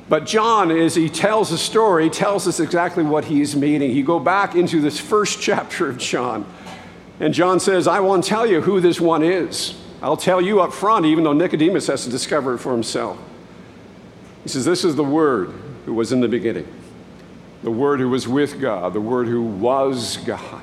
But 0.09 0.25
John, 0.25 0.71
as 0.71 0.95
he 0.95 1.09
tells 1.09 1.49
the 1.49 1.57
story, 1.57 2.09
tells 2.09 2.47
us 2.47 2.59
exactly 2.59 3.03
what 3.03 3.25
he's 3.25 3.55
meaning. 3.55 3.91
You 3.91 4.03
go 4.03 4.19
back 4.19 4.55
into 4.55 4.79
this 4.81 4.99
first 4.99 5.41
chapter 5.41 5.89
of 5.89 5.97
John, 5.97 6.45
and 7.19 7.33
John 7.33 7.59
says, 7.59 7.87
I 7.87 7.99
won't 7.99 8.23
tell 8.23 8.45
you 8.45 8.61
who 8.61 8.79
this 8.79 9.01
one 9.01 9.23
is. 9.23 9.75
I'll 10.01 10.17
tell 10.17 10.39
you 10.39 10.61
up 10.61 10.73
front, 10.73 11.05
even 11.07 11.23
though 11.23 11.33
Nicodemus 11.33 11.87
has 11.87 12.03
to 12.03 12.09
discover 12.09 12.53
it 12.53 12.59
for 12.59 12.71
himself. 12.71 13.17
He 14.43 14.49
says, 14.49 14.63
This 14.63 14.85
is 14.85 14.95
the 14.95 15.03
Word 15.03 15.53
who 15.85 15.93
was 15.93 16.11
in 16.11 16.21
the 16.21 16.27
beginning, 16.27 16.67
the 17.63 17.71
Word 17.71 17.99
who 17.99 18.09
was 18.09 18.27
with 18.27 18.59
God, 18.59 18.93
the 18.93 19.01
Word 19.01 19.27
who 19.27 19.41
was 19.41 20.17
God. 20.17 20.61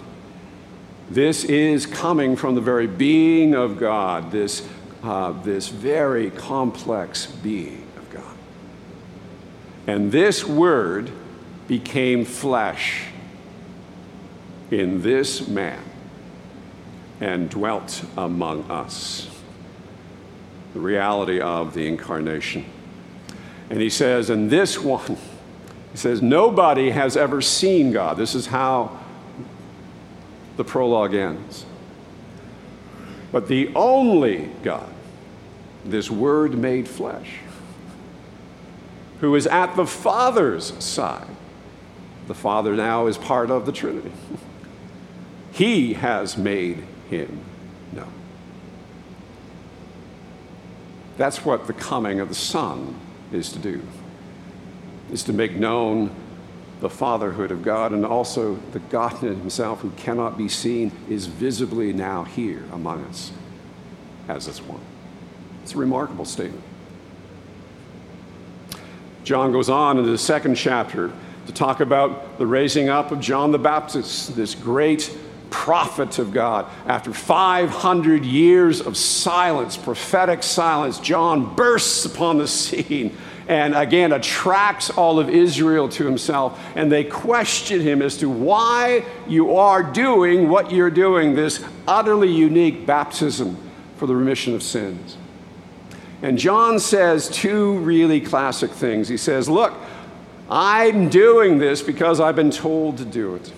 This 1.10 1.44
is 1.44 1.86
coming 1.86 2.34
from 2.36 2.54
the 2.54 2.60
very 2.60 2.86
being 2.86 3.54
of 3.54 3.78
God, 3.78 4.30
this, 4.30 4.66
uh, 5.02 5.32
this 5.42 5.68
very 5.68 6.30
complex 6.30 7.26
being. 7.26 7.86
Of 7.96 8.10
God. 8.10 8.36
And 9.86 10.10
this 10.10 10.44
word 10.44 11.10
became 11.68 12.24
flesh 12.24 13.04
in 14.70 15.02
this 15.02 15.46
man 15.46 15.82
and 17.20 17.50
dwelt 17.50 18.04
among 18.16 18.70
us. 18.70 19.28
The 20.72 20.80
reality 20.80 21.40
of 21.40 21.74
the 21.74 21.86
incarnation. 21.86 22.64
And 23.70 23.80
he 23.80 23.90
says, 23.90 24.30
and 24.30 24.50
this 24.50 24.80
one, 24.80 25.16
he 25.94 25.98
says, 25.98 26.20
nobody 26.20 26.90
has 26.90 27.16
ever 27.16 27.40
seen 27.40 27.92
God. 27.92 28.16
This 28.16 28.34
is 28.34 28.46
how 28.46 28.98
the 30.56 30.64
prologue 30.64 31.14
ends. 31.14 31.66
But 33.30 33.46
the 33.46 33.72
only 33.76 34.50
God, 34.64 34.92
this 35.84 36.10
word 36.10 36.58
made 36.58 36.88
flesh, 36.88 37.36
who 39.20 39.36
is 39.36 39.46
at 39.46 39.76
the 39.76 39.86
Father's 39.86 40.72
side. 40.82 41.28
The 42.26 42.34
Father 42.34 42.74
now 42.74 43.06
is 43.06 43.16
part 43.16 43.52
of 43.52 43.64
the 43.64 43.72
Trinity. 43.72 44.10
He 45.52 45.92
has 45.92 46.36
made 46.36 46.82
him 47.08 47.38
known. 47.92 48.10
That's 51.16 51.44
what 51.44 51.68
the 51.68 51.72
coming 51.72 52.18
of 52.18 52.28
the 52.28 52.34
Son 52.34 52.98
is 53.30 53.52
to 53.52 53.60
do, 53.60 53.80
is 55.10 55.22
to 55.24 55.32
make 55.32 55.52
known 55.52 56.10
the 56.80 56.90
fatherhood 56.90 57.50
of 57.50 57.62
God 57.62 57.92
and 57.92 58.04
also 58.04 58.56
the 58.72 58.78
Godhead 58.78 59.36
himself 59.36 59.80
who 59.80 59.90
cannot 59.92 60.36
be 60.36 60.48
seen 60.48 60.92
is 61.08 61.26
visibly 61.26 61.92
now 61.92 62.24
here 62.24 62.64
among 62.72 63.04
us 63.04 63.32
as 64.28 64.46
this 64.46 64.60
one. 64.60 64.80
It's 65.62 65.74
a 65.74 65.78
remarkable 65.78 66.24
statement. 66.24 66.62
John 69.22 69.52
goes 69.52 69.70
on 69.70 69.98
in 69.98 70.04
the 70.04 70.18
second 70.18 70.56
chapter 70.56 71.10
to 71.46 71.52
talk 71.52 71.80
about 71.80 72.38
the 72.38 72.46
raising 72.46 72.88
up 72.88 73.10
of 73.10 73.20
John 73.20 73.52
the 73.52 73.58
Baptist, 73.58 74.36
this 74.36 74.54
great 74.54 75.16
prophet 75.48 76.18
of 76.18 76.32
God. 76.32 76.66
After 76.86 77.12
500 77.12 78.24
years 78.24 78.80
of 78.80 78.96
silence, 78.96 79.76
prophetic 79.76 80.42
silence, 80.42 80.98
John 80.98 81.54
bursts 81.54 82.04
upon 82.04 82.38
the 82.38 82.48
scene 82.48 83.16
and 83.48 83.74
again 83.74 84.12
attracts 84.12 84.90
all 84.90 85.18
of 85.18 85.28
Israel 85.28 85.88
to 85.90 86.04
himself. 86.04 86.58
And 86.74 86.90
they 86.90 87.04
question 87.04 87.80
him 87.80 88.02
as 88.02 88.16
to 88.18 88.28
why 88.28 89.04
you 89.28 89.56
are 89.56 89.82
doing 89.82 90.48
what 90.48 90.70
you're 90.72 90.90
doing, 90.90 91.34
this 91.34 91.64
utterly 91.86 92.30
unique 92.30 92.86
baptism 92.86 93.56
for 93.96 94.06
the 94.06 94.16
remission 94.16 94.54
of 94.54 94.62
sins. 94.62 95.16
And 96.22 96.38
John 96.38 96.80
says 96.80 97.28
two 97.28 97.78
really 97.78 98.20
classic 98.20 98.70
things. 98.70 99.08
He 99.08 99.18
says, 99.18 99.48
Look, 99.48 99.74
I'm 100.50 101.08
doing 101.10 101.58
this 101.58 101.82
because 101.82 102.20
I've 102.20 102.36
been 102.36 102.50
told 102.50 102.98
to 102.98 103.04
do 103.04 103.34
it. 103.34 103.52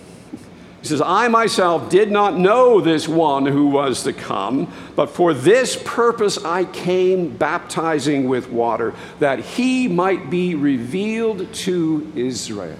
He 0.87 0.91
says, 0.91 1.01
I 1.01 1.27
myself 1.27 1.89
did 1.89 2.11
not 2.11 2.37
know 2.37 2.79
this 2.79 3.09
one 3.09 3.45
who 3.45 3.67
was 3.67 4.03
to 4.03 4.13
come, 4.13 4.71
but 4.95 5.09
for 5.09 5.33
this 5.33 5.75
purpose 5.83 6.37
I 6.45 6.63
came 6.63 7.35
baptizing 7.35 8.29
with 8.29 8.49
water, 8.49 8.93
that 9.19 9.39
he 9.39 9.89
might 9.89 10.29
be 10.29 10.55
revealed 10.55 11.53
to 11.53 12.09
Israel. 12.15 12.79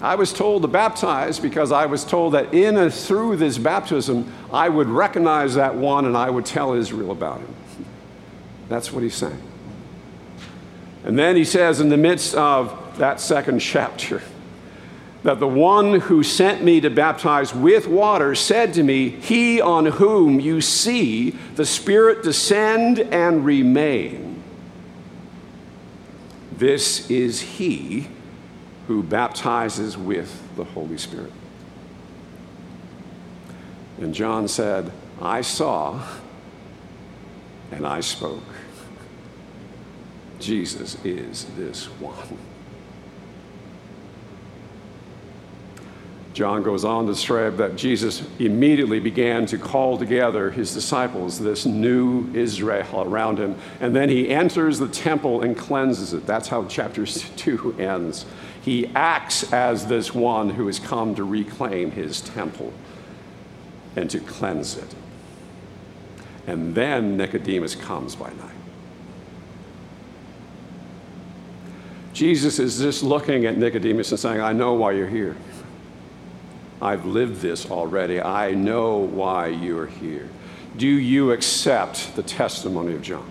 I 0.00 0.16
was 0.16 0.32
told 0.32 0.62
to 0.62 0.68
baptize 0.68 1.38
because 1.38 1.70
I 1.70 1.86
was 1.86 2.04
told 2.04 2.34
that 2.34 2.52
in 2.52 2.76
and 2.76 2.92
through 2.92 3.36
this 3.36 3.56
baptism, 3.56 4.32
I 4.52 4.68
would 4.68 4.88
recognize 4.88 5.54
that 5.54 5.76
one 5.76 6.06
and 6.06 6.16
I 6.16 6.28
would 6.28 6.44
tell 6.44 6.72
Israel 6.72 7.12
about 7.12 7.38
him. 7.38 7.54
That's 8.68 8.90
what 8.90 9.04
he's 9.04 9.14
saying. 9.14 9.40
And 11.04 11.16
then 11.16 11.36
he 11.36 11.44
says, 11.44 11.78
in 11.78 11.88
the 11.88 11.96
midst 11.96 12.34
of 12.34 12.98
that 12.98 13.20
second 13.20 13.58
chapter, 13.60 14.20
that 15.22 15.38
the 15.38 15.48
one 15.48 16.00
who 16.00 16.22
sent 16.22 16.62
me 16.62 16.80
to 16.80 16.90
baptize 16.90 17.54
with 17.54 17.86
water 17.86 18.34
said 18.34 18.72
to 18.74 18.82
me, 18.82 19.10
He 19.10 19.60
on 19.60 19.86
whom 19.86 20.40
you 20.40 20.60
see 20.60 21.30
the 21.30 21.66
Spirit 21.66 22.22
descend 22.22 23.00
and 23.00 23.44
remain, 23.44 24.42
this 26.56 27.10
is 27.10 27.40
he 27.40 28.08
who 28.86 29.02
baptizes 29.02 29.96
with 29.96 30.42
the 30.56 30.64
Holy 30.64 30.98
Spirit. 30.98 31.32
And 33.98 34.14
John 34.14 34.48
said, 34.48 34.90
I 35.20 35.42
saw 35.42 36.02
and 37.70 37.86
I 37.86 38.00
spoke. 38.00 38.42
Jesus 40.38 41.02
is 41.04 41.44
this 41.56 41.86
one. 42.00 42.38
John 46.32 46.62
goes 46.62 46.84
on 46.84 47.06
to 47.06 47.12
describe 47.12 47.56
that 47.56 47.74
Jesus 47.74 48.22
immediately 48.38 49.00
began 49.00 49.46
to 49.46 49.58
call 49.58 49.98
together 49.98 50.50
his 50.50 50.72
disciples, 50.72 51.40
this 51.40 51.66
new 51.66 52.32
Israel 52.34 53.02
around 53.02 53.38
him, 53.38 53.56
and 53.80 53.94
then 53.96 54.08
he 54.08 54.28
enters 54.28 54.78
the 54.78 54.88
temple 54.88 55.42
and 55.42 55.56
cleanses 55.56 56.12
it. 56.12 56.26
That's 56.26 56.48
how 56.48 56.66
chapter 56.66 57.04
2 57.06 57.76
ends. 57.80 58.26
He 58.62 58.86
acts 58.94 59.52
as 59.52 59.86
this 59.86 60.14
one 60.14 60.50
who 60.50 60.66
has 60.66 60.78
come 60.78 61.14
to 61.16 61.24
reclaim 61.24 61.90
his 61.90 62.20
temple 62.20 62.72
and 63.96 64.08
to 64.10 64.20
cleanse 64.20 64.76
it. 64.76 64.94
And 66.46 66.74
then 66.74 67.16
Nicodemus 67.16 67.74
comes 67.74 68.14
by 68.14 68.28
night. 68.30 68.54
Jesus 72.12 72.58
is 72.58 72.78
just 72.78 73.02
looking 73.02 73.46
at 73.46 73.56
Nicodemus 73.56 74.10
and 74.10 74.20
saying, 74.20 74.40
I 74.40 74.52
know 74.52 74.74
why 74.74 74.92
you're 74.92 75.08
here. 75.08 75.36
I've 76.82 77.04
lived 77.04 77.40
this 77.40 77.70
already. 77.70 78.20
I 78.20 78.52
know 78.52 78.98
why 78.98 79.48
you're 79.48 79.86
here. 79.86 80.28
Do 80.76 80.88
you 80.88 81.32
accept 81.32 82.16
the 82.16 82.22
testimony 82.22 82.94
of 82.94 83.02
John? 83.02 83.30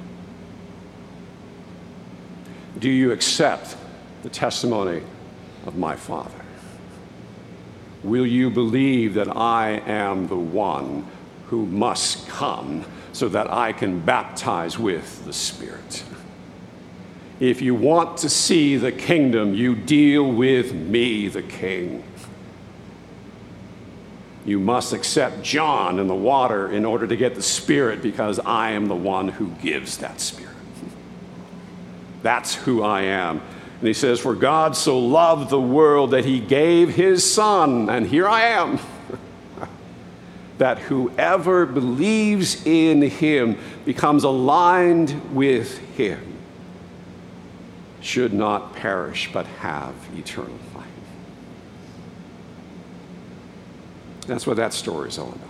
Do 2.78 2.90
you 2.90 3.12
accept 3.12 3.76
the 4.24 4.30
testimony 4.30 5.02
of 5.66 5.78
my 5.78 5.96
Father? 5.96 6.32
Will 8.04 8.26
you 8.26 8.50
believe 8.50 9.16
that 9.16 9.36
I 9.36 9.82
am 9.86 10.28
the 10.28 10.36
one 10.36 11.06
who 11.48 11.66
must 11.66 12.28
come 12.28 12.86
so 13.12 13.28
that 13.30 13.52
I 13.52 13.74
can 13.74 14.00
baptize 14.00 14.78
with 14.78 15.26
the 15.26 15.34
Spirit? 15.34 16.04
If 17.40 17.62
you 17.62 17.74
want 17.74 18.18
to 18.20 18.30
see 18.30 18.78
the 18.78 18.92
kingdom, 18.92 19.54
you 19.54 19.76
deal 19.76 20.30
with 20.32 20.74
me, 20.74 21.28
the 21.28 21.42
King. 21.42 22.04
You 24.50 24.60
must 24.60 24.94
accept 24.94 25.44
John 25.44 26.00
in 26.00 26.08
the 26.08 26.16
water 26.16 26.72
in 26.72 26.84
order 26.84 27.06
to 27.06 27.16
get 27.16 27.36
the 27.36 27.44
Spirit 27.44 28.02
because 28.02 28.40
I 28.40 28.72
am 28.72 28.88
the 28.88 28.96
one 28.96 29.28
who 29.28 29.50
gives 29.62 30.00
that 30.00 30.20
Spirit. 30.20 30.56
That's 32.24 32.56
who 32.56 32.82
I 32.82 33.04
am. 33.04 33.44
And 33.78 33.88
he 33.88 33.94
says, 33.94 34.20
For 34.20 34.34
God 34.34 34.76
so 34.76 34.98
loved 34.98 35.52
the 35.52 35.62
world 35.62 36.10
that 36.12 36.26
he 36.26 36.40
gave 36.40 36.96
his 36.96 37.32
Son, 37.32 37.92
and 37.92 38.08
here 38.08 38.28
I 38.28 38.42
am, 38.42 38.80
that 40.58 40.80
whoever 40.80 41.68
believes 41.68 42.66
in 42.66 43.04
him 43.04 43.56
becomes 43.86 44.24
aligned 44.24 45.36
with 45.36 45.78
him, 45.96 46.38
should 48.02 48.34
not 48.34 48.74
perish 48.74 49.30
but 49.32 49.46
have 49.46 49.94
eternal 50.18 50.58
That's 54.30 54.46
what 54.46 54.58
that 54.58 54.74
story 54.74 55.10
is 55.10 55.18
all 55.18 55.30
about. 55.30 55.50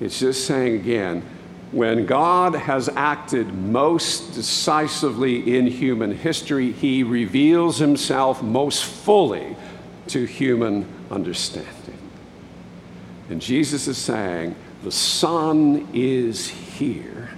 It's 0.00 0.18
just 0.18 0.46
saying 0.46 0.76
again, 0.76 1.22
when 1.70 2.06
God 2.06 2.54
has 2.54 2.88
acted 2.88 3.52
most 3.52 4.32
decisively 4.32 5.54
in 5.54 5.66
human 5.66 6.16
history, 6.16 6.72
he 6.72 7.02
reveals 7.02 7.76
himself 7.76 8.42
most 8.42 8.84
fully 8.84 9.54
to 10.06 10.24
human 10.24 10.86
understanding. 11.10 11.98
And 13.28 13.42
Jesus 13.42 13.86
is 13.86 13.98
saying, 13.98 14.56
the 14.82 14.90
Son 14.90 15.86
is 15.92 16.48
here, 16.48 17.28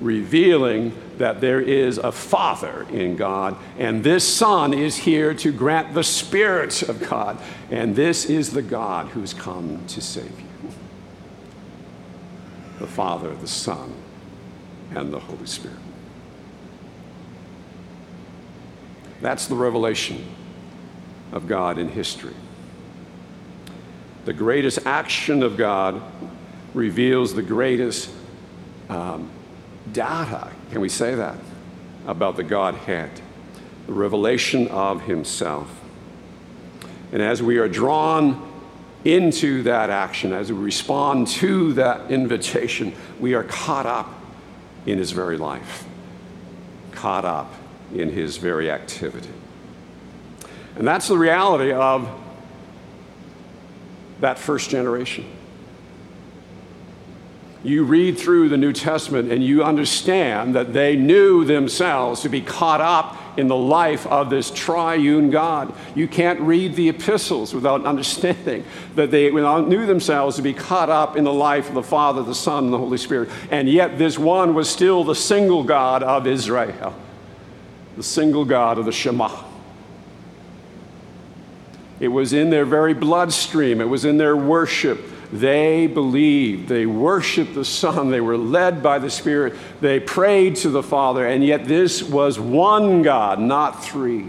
revealing 0.00 0.96
that 1.22 1.40
there 1.40 1.60
is 1.60 1.98
a 1.98 2.10
Father 2.10 2.84
in 2.90 3.14
God, 3.14 3.56
and 3.78 4.02
this 4.02 4.26
Son 4.26 4.74
is 4.74 4.96
here 4.96 5.32
to 5.34 5.52
grant 5.52 5.94
the 5.94 6.02
Spirit 6.02 6.82
of 6.82 6.98
God, 7.08 7.38
and 7.70 7.94
this 7.94 8.24
is 8.24 8.50
the 8.50 8.60
God 8.60 9.06
who's 9.06 9.32
come 9.32 9.86
to 9.86 10.00
save 10.00 10.40
you 10.40 10.72
the 12.80 12.88
Father, 12.88 13.32
the 13.36 13.46
Son, 13.46 13.94
and 14.96 15.12
the 15.12 15.20
Holy 15.20 15.46
Spirit. 15.46 15.76
That's 19.20 19.46
the 19.46 19.54
revelation 19.54 20.26
of 21.30 21.46
God 21.46 21.78
in 21.78 21.86
history. 21.88 22.34
The 24.24 24.32
greatest 24.32 24.84
action 24.86 25.44
of 25.44 25.56
God 25.56 26.02
reveals 26.74 27.32
the 27.32 27.42
greatest 27.42 28.10
um, 28.88 29.30
data, 29.90 30.50
can 30.70 30.80
we 30.80 30.88
say 30.88 31.14
that, 31.14 31.36
about 32.06 32.36
the 32.36 32.42
Godhead, 32.42 33.10
the 33.86 33.92
revelation 33.92 34.68
of 34.68 35.02
Himself. 35.02 35.68
And 37.12 37.20
as 37.20 37.42
we 37.42 37.58
are 37.58 37.68
drawn 37.68 38.50
into 39.04 39.62
that 39.64 39.90
action, 39.90 40.32
as 40.32 40.52
we 40.52 40.58
respond 40.58 41.26
to 41.26 41.72
that 41.74 42.10
invitation, 42.10 42.94
we 43.18 43.34
are 43.34 43.44
caught 43.44 43.86
up 43.86 44.12
in 44.86 44.98
His 44.98 45.10
very 45.10 45.36
life, 45.36 45.84
caught 46.92 47.24
up 47.24 47.52
in 47.94 48.10
His 48.10 48.36
very 48.36 48.70
activity. 48.70 49.30
And 50.76 50.86
that's 50.86 51.08
the 51.08 51.18
reality 51.18 51.72
of 51.72 52.08
that 54.20 54.38
first 54.38 54.70
generation 54.70 55.26
you 57.64 57.84
read 57.84 58.18
through 58.18 58.48
the 58.48 58.56
New 58.56 58.72
Testament 58.72 59.30
and 59.30 59.42
you 59.42 59.62
understand 59.62 60.54
that 60.56 60.72
they 60.72 60.96
knew 60.96 61.44
themselves 61.44 62.22
to 62.22 62.28
be 62.28 62.40
caught 62.40 62.80
up 62.80 63.38
in 63.38 63.46
the 63.46 63.56
life 63.56 64.04
of 64.08 64.30
this 64.30 64.50
triune 64.50 65.30
God. 65.30 65.72
You 65.94 66.08
can't 66.08 66.40
read 66.40 66.74
the 66.74 66.88
epistles 66.88 67.54
without 67.54 67.84
understanding 67.86 68.64
that 68.96 69.10
they 69.12 69.30
knew 69.30 69.86
themselves 69.86 70.36
to 70.36 70.42
be 70.42 70.52
caught 70.52 70.90
up 70.90 71.16
in 71.16 71.22
the 71.22 71.32
life 71.32 71.68
of 71.68 71.74
the 71.74 71.82
Father, 71.82 72.22
the 72.22 72.34
Son, 72.34 72.64
and 72.64 72.72
the 72.72 72.78
Holy 72.78 72.98
Spirit. 72.98 73.30
And 73.50 73.68
yet, 73.68 73.96
this 73.96 74.18
one 74.18 74.54
was 74.54 74.68
still 74.68 75.04
the 75.04 75.14
single 75.14 75.62
God 75.62 76.02
of 76.02 76.26
Israel, 76.26 76.94
the 77.96 78.02
single 78.02 78.44
God 78.44 78.78
of 78.78 78.86
the 78.86 78.92
Shema. 78.92 79.44
It 82.00 82.08
was 82.08 82.32
in 82.32 82.50
their 82.50 82.64
very 82.64 82.94
bloodstream, 82.94 83.80
it 83.80 83.88
was 83.88 84.04
in 84.04 84.18
their 84.18 84.36
worship 84.36 84.98
they 85.32 85.86
believed, 85.86 86.68
they 86.68 86.84
worshiped 86.84 87.54
the 87.54 87.64
Son, 87.64 88.10
they 88.10 88.20
were 88.20 88.36
led 88.36 88.82
by 88.82 88.98
the 88.98 89.10
Spirit, 89.10 89.54
they 89.80 89.98
prayed 89.98 90.56
to 90.56 90.68
the 90.68 90.82
Father, 90.82 91.26
and 91.26 91.42
yet 91.42 91.64
this 91.64 92.02
was 92.02 92.38
one 92.38 93.00
God, 93.00 93.40
not 93.40 93.82
three. 93.82 94.26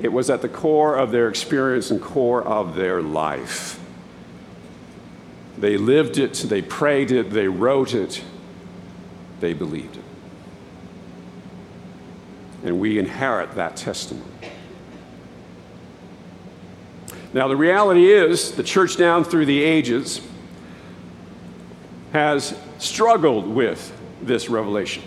It 0.00 0.10
was 0.10 0.30
at 0.30 0.40
the 0.40 0.48
core 0.48 0.96
of 0.96 1.10
their 1.10 1.28
experience 1.28 1.90
and 1.90 2.00
core 2.00 2.42
of 2.42 2.74
their 2.74 3.02
life. 3.02 3.78
They 5.58 5.76
lived 5.76 6.16
it, 6.16 6.32
they 6.32 6.62
prayed 6.62 7.12
it, 7.12 7.30
they 7.30 7.48
wrote 7.48 7.92
it, 7.92 8.24
they 9.40 9.52
believed 9.52 9.98
it. 9.98 10.04
And 12.64 12.80
we 12.80 12.98
inherit 12.98 13.56
that 13.56 13.76
testimony. 13.76 14.24
Now, 17.32 17.46
the 17.46 17.56
reality 17.56 18.10
is, 18.10 18.52
the 18.52 18.62
church 18.62 18.96
down 18.96 19.24
through 19.24 19.46
the 19.46 19.62
ages 19.62 20.20
has 22.12 22.58
struggled 22.78 23.46
with 23.46 23.96
this 24.20 24.48
revelation. 24.48 25.04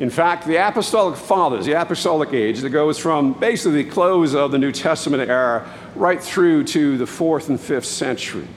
In 0.00 0.10
fact, 0.10 0.46
the 0.46 0.56
apostolic 0.56 1.16
fathers, 1.16 1.66
the 1.66 1.80
apostolic 1.80 2.32
age 2.32 2.60
that 2.60 2.70
goes 2.70 2.98
from 2.98 3.34
basically 3.34 3.84
the 3.84 3.90
close 3.90 4.34
of 4.34 4.50
the 4.50 4.58
New 4.58 4.72
Testament 4.72 5.30
era 5.30 5.70
right 5.94 6.20
through 6.20 6.64
to 6.64 6.98
the 6.98 7.06
fourth 7.06 7.48
and 7.48 7.60
fifth 7.60 7.86
centuries, 7.86 8.48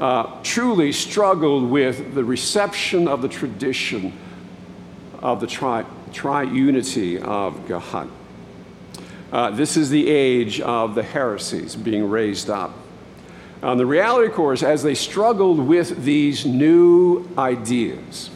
uh, 0.00 0.40
truly 0.42 0.90
struggled 0.90 1.68
with 1.68 2.14
the 2.14 2.24
reception 2.24 3.06
of 3.06 3.20
the 3.20 3.28
tradition 3.28 4.14
of 5.18 5.40
the 5.40 5.46
tri- 5.46 5.84
triunity 6.12 7.20
of 7.20 7.68
God. 7.68 8.08
Uh, 9.32 9.50
this 9.50 9.78
is 9.78 9.88
the 9.88 10.10
age 10.10 10.60
of 10.60 10.94
the 10.94 11.02
heresies 11.02 11.74
being 11.74 12.08
raised 12.08 12.50
up. 12.50 12.72
Um, 13.62 13.78
the 13.78 13.86
reality, 13.86 14.26
of 14.26 14.34
course, 14.34 14.62
as 14.62 14.82
they 14.82 14.94
struggled 14.94 15.58
with 15.58 16.04
these 16.04 16.44
new 16.44 17.26
ideas 17.38 18.28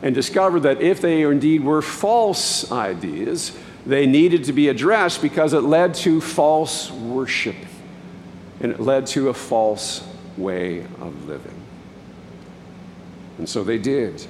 and 0.00 0.14
discovered 0.14 0.60
that 0.60 0.80
if 0.80 1.00
they 1.00 1.22
indeed 1.22 1.64
were 1.64 1.82
false 1.82 2.70
ideas, 2.70 3.56
they 3.84 4.06
needed 4.06 4.44
to 4.44 4.52
be 4.52 4.68
addressed 4.68 5.20
because 5.20 5.52
it 5.52 5.62
led 5.62 5.94
to 5.94 6.20
false 6.20 6.90
worship 6.92 7.56
and 8.60 8.70
it 8.70 8.78
led 8.78 9.06
to 9.06 9.30
a 9.30 9.34
false 9.34 10.06
way 10.36 10.82
of 11.00 11.26
living. 11.26 11.54
And 13.38 13.48
so 13.48 13.64
they 13.64 13.78
did. 13.78 14.26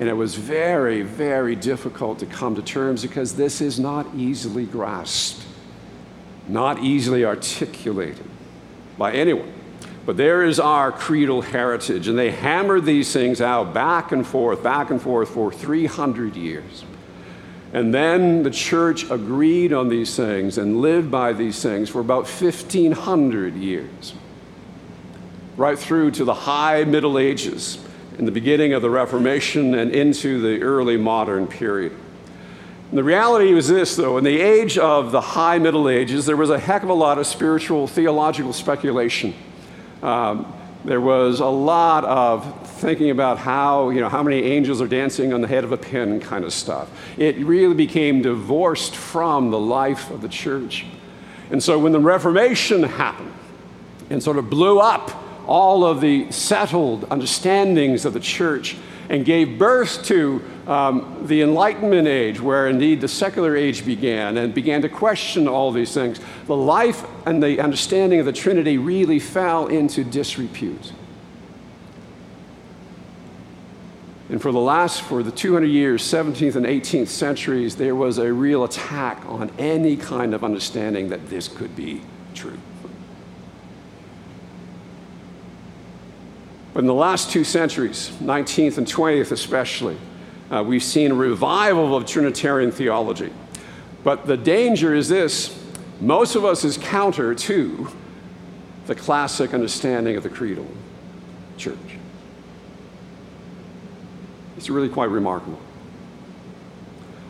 And 0.00 0.08
it 0.08 0.14
was 0.14 0.34
very, 0.34 1.02
very 1.02 1.54
difficult 1.54 2.18
to 2.18 2.26
come 2.26 2.56
to 2.56 2.62
terms 2.62 3.02
because 3.02 3.36
this 3.36 3.60
is 3.60 3.78
not 3.78 4.06
easily 4.16 4.66
grasped, 4.66 5.44
not 6.48 6.82
easily 6.82 7.24
articulated 7.24 8.26
by 8.98 9.12
anyone. 9.12 9.52
But 10.04 10.16
there 10.16 10.42
is 10.42 10.60
our 10.60 10.92
creedal 10.92 11.42
heritage, 11.42 12.08
and 12.08 12.18
they 12.18 12.30
hammered 12.30 12.84
these 12.84 13.12
things 13.12 13.40
out 13.40 13.72
back 13.72 14.12
and 14.12 14.26
forth, 14.26 14.62
back 14.62 14.90
and 14.90 15.00
forth 15.00 15.30
for 15.30 15.50
300 15.50 16.36
years. 16.36 16.84
And 17.72 17.92
then 17.94 18.42
the 18.42 18.50
church 18.50 19.10
agreed 19.10 19.72
on 19.72 19.88
these 19.88 20.14
things 20.14 20.58
and 20.58 20.80
lived 20.80 21.10
by 21.10 21.32
these 21.32 21.62
things 21.62 21.88
for 21.88 22.00
about 22.00 22.28
1,500 22.28 23.54
years, 23.54 24.14
right 25.56 25.78
through 25.78 26.10
to 26.12 26.24
the 26.24 26.34
high 26.34 26.84
Middle 26.84 27.18
Ages 27.18 27.78
in 28.18 28.24
the 28.24 28.32
beginning 28.32 28.72
of 28.72 28.82
the 28.82 28.90
Reformation 28.90 29.74
and 29.74 29.90
into 29.90 30.40
the 30.40 30.62
early 30.62 30.96
modern 30.96 31.46
period. 31.46 31.92
And 32.90 32.98
the 32.98 33.04
reality 33.04 33.52
was 33.52 33.68
this, 33.68 33.96
though, 33.96 34.18
in 34.18 34.24
the 34.24 34.40
age 34.40 34.78
of 34.78 35.10
the 35.10 35.20
high 35.20 35.58
Middle 35.58 35.88
Ages, 35.88 36.26
there 36.26 36.36
was 36.36 36.50
a 36.50 36.58
heck 36.58 36.82
of 36.82 36.90
a 36.90 36.94
lot 36.94 37.18
of 37.18 37.26
spiritual, 37.26 37.86
theological 37.86 38.52
speculation. 38.52 39.34
Um, 40.02 40.52
there 40.84 41.00
was 41.00 41.40
a 41.40 41.46
lot 41.46 42.04
of 42.04 42.68
thinking 42.68 43.10
about 43.10 43.38
how, 43.38 43.88
you 43.90 44.00
know, 44.00 44.08
how 44.08 44.22
many 44.22 44.42
angels 44.42 44.82
are 44.82 44.86
dancing 44.86 45.32
on 45.32 45.40
the 45.40 45.48
head 45.48 45.64
of 45.64 45.72
a 45.72 45.76
pin 45.76 46.20
kind 46.20 46.44
of 46.44 46.52
stuff. 46.52 46.90
It 47.16 47.38
really 47.38 47.74
became 47.74 48.20
divorced 48.20 48.94
from 48.94 49.50
the 49.50 49.58
life 49.58 50.10
of 50.10 50.20
the 50.20 50.28
church. 50.28 50.84
And 51.50 51.62
so 51.62 51.78
when 51.78 51.92
the 51.92 52.00
Reformation 52.00 52.82
happened 52.82 53.32
and 54.10 54.22
sort 54.22 54.36
of 54.36 54.50
blew 54.50 54.78
up 54.78 55.23
all 55.46 55.84
of 55.84 56.00
the 56.00 56.30
settled 56.30 57.06
understandings 57.10 58.04
of 58.04 58.12
the 58.12 58.20
church 58.20 58.76
and 59.08 59.24
gave 59.24 59.58
birth 59.58 60.04
to 60.04 60.42
um, 60.66 61.24
the 61.26 61.42
Enlightenment 61.42 62.08
age, 62.08 62.40
where 62.40 62.68
indeed 62.68 63.00
the 63.00 63.08
secular 63.08 63.54
age 63.56 63.84
began, 63.84 64.36
and 64.38 64.54
began 64.54 64.80
to 64.82 64.88
question 64.88 65.46
all 65.46 65.70
these 65.70 65.92
things. 65.92 66.20
The 66.46 66.56
life 66.56 67.04
and 67.26 67.42
the 67.42 67.60
understanding 67.60 68.20
of 68.20 68.26
the 68.26 68.32
Trinity 68.32 68.78
really 68.78 69.18
fell 69.18 69.66
into 69.66 70.04
disrepute. 70.04 70.92
And 74.30 74.40
for 74.40 74.52
the 74.52 74.58
last, 74.58 75.02
for 75.02 75.22
the 75.22 75.30
200 75.30 75.66
years, 75.66 76.02
17th 76.02 76.56
and 76.56 76.64
18th 76.64 77.08
centuries, 77.08 77.76
there 77.76 77.94
was 77.94 78.16
a 78.16 78.32
real 78.32 78.64
attack 78.64 79.24
on 79.26 79.50
any 79.58 79.96
kind 79.96 80.32
of 80.32 80.42
understanding 80.42 81.10
that 81.10 81.28
this 81.28 81.46
could 81.46 81.76
be 81.76 82.00
true. 82.34 82.58
But 86.74 86.80
in 86.80 86.86
the 86.86 86.92
last 86.92 87.30
two 87.30 87.44
centuries, 87.44 88.10
19th 88.20 88.78
and 88.78 88.86
20th 88.86 89.30
especially, 89.30 89.96
uh, 90.50 90.62
we've 90.66 90.82
seen 90.82 91.12
a 91.12 91.14
revival 91.14 91.96
of 91.96 92.04
Trinitarian 92.04 92.72
theology. 92.72 93.32
But 94.02 94.26
the 94.26 94.36
danger 94.36 94.92
is 94.92 95.08
this 95.08 95.58
most 96.00 96.34
of 96.34 96.44
us 96.44 96.64
is 96.64 96.76
counter 96.76 97.32
to 97.32 97.88
the 98.86 98.94
classic 98.94 99.54
understanding 99.54 100.16
of 100.16 100.24
the 100.24 100.28
creedal 100.28 100.66
church. 101.56 101.78
It's 104.56 104.68
really 104.68 104.88
quite 104.88 105.10
remarkable. 105.10 105.60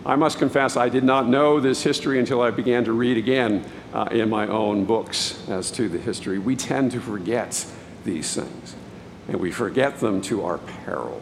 I 0.06 0.16
must 0.16 0.38
confess, 0.38 0.76
I 0.76 0.88
did 0.88 1.04
not 1.04 1.28
know 1.28 1.60
this 1.60 1.82
history 1.82 2.18
until 2.18 2.40
I 2.40 2.50
began 2.50 2.84
to 2.84 2.92
read 2.92 3.18
again 3.18 3.64
uh, 3.92 4.08
in 4.10 4.30
my 4.30 4.46
own 4.46 4.86
books 4.86 5.46
as 5.48 5.70
to 5.72 5.88
the 5.88 5.98
history. 5.98 6.38
We 6.38 6.56
tend 6.56 6.92
to 6.92 7.00
forget 7.00 7.64
these 8.04 8.34
things 8.34 8.74
and 9.28 9.40
we 9.40 9.50
forget 9.50 10.00
them 10.00 10.20
to 10.22 10.44
our 10.44 10.58
peril. 10.58 11.20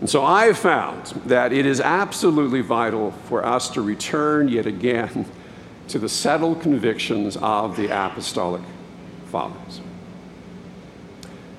And 0.00 0.10
so 0.10 0.24
I 0.24 0.46
have 0.46 0.58
found 0.58 1.06
that 1.26 1.52
it 1.52 1.64
is 1.64 1.80
absolutely 1.80 2.60
vital 2.60 3.12
for 3.28 3.44
us 3.44 3.70
to 3.70 3.82
return 3.82 4.48
yet 4.48 4.66
again 4.66 5.26
to 5.88 5.98
the 5.98 6.08
settled 6.08 6.60
convictions 6.60 7.36
of 7.36 7.76
the 7.76 7.86
apostolic 7.86 8.62
fathers. 9.26 9.80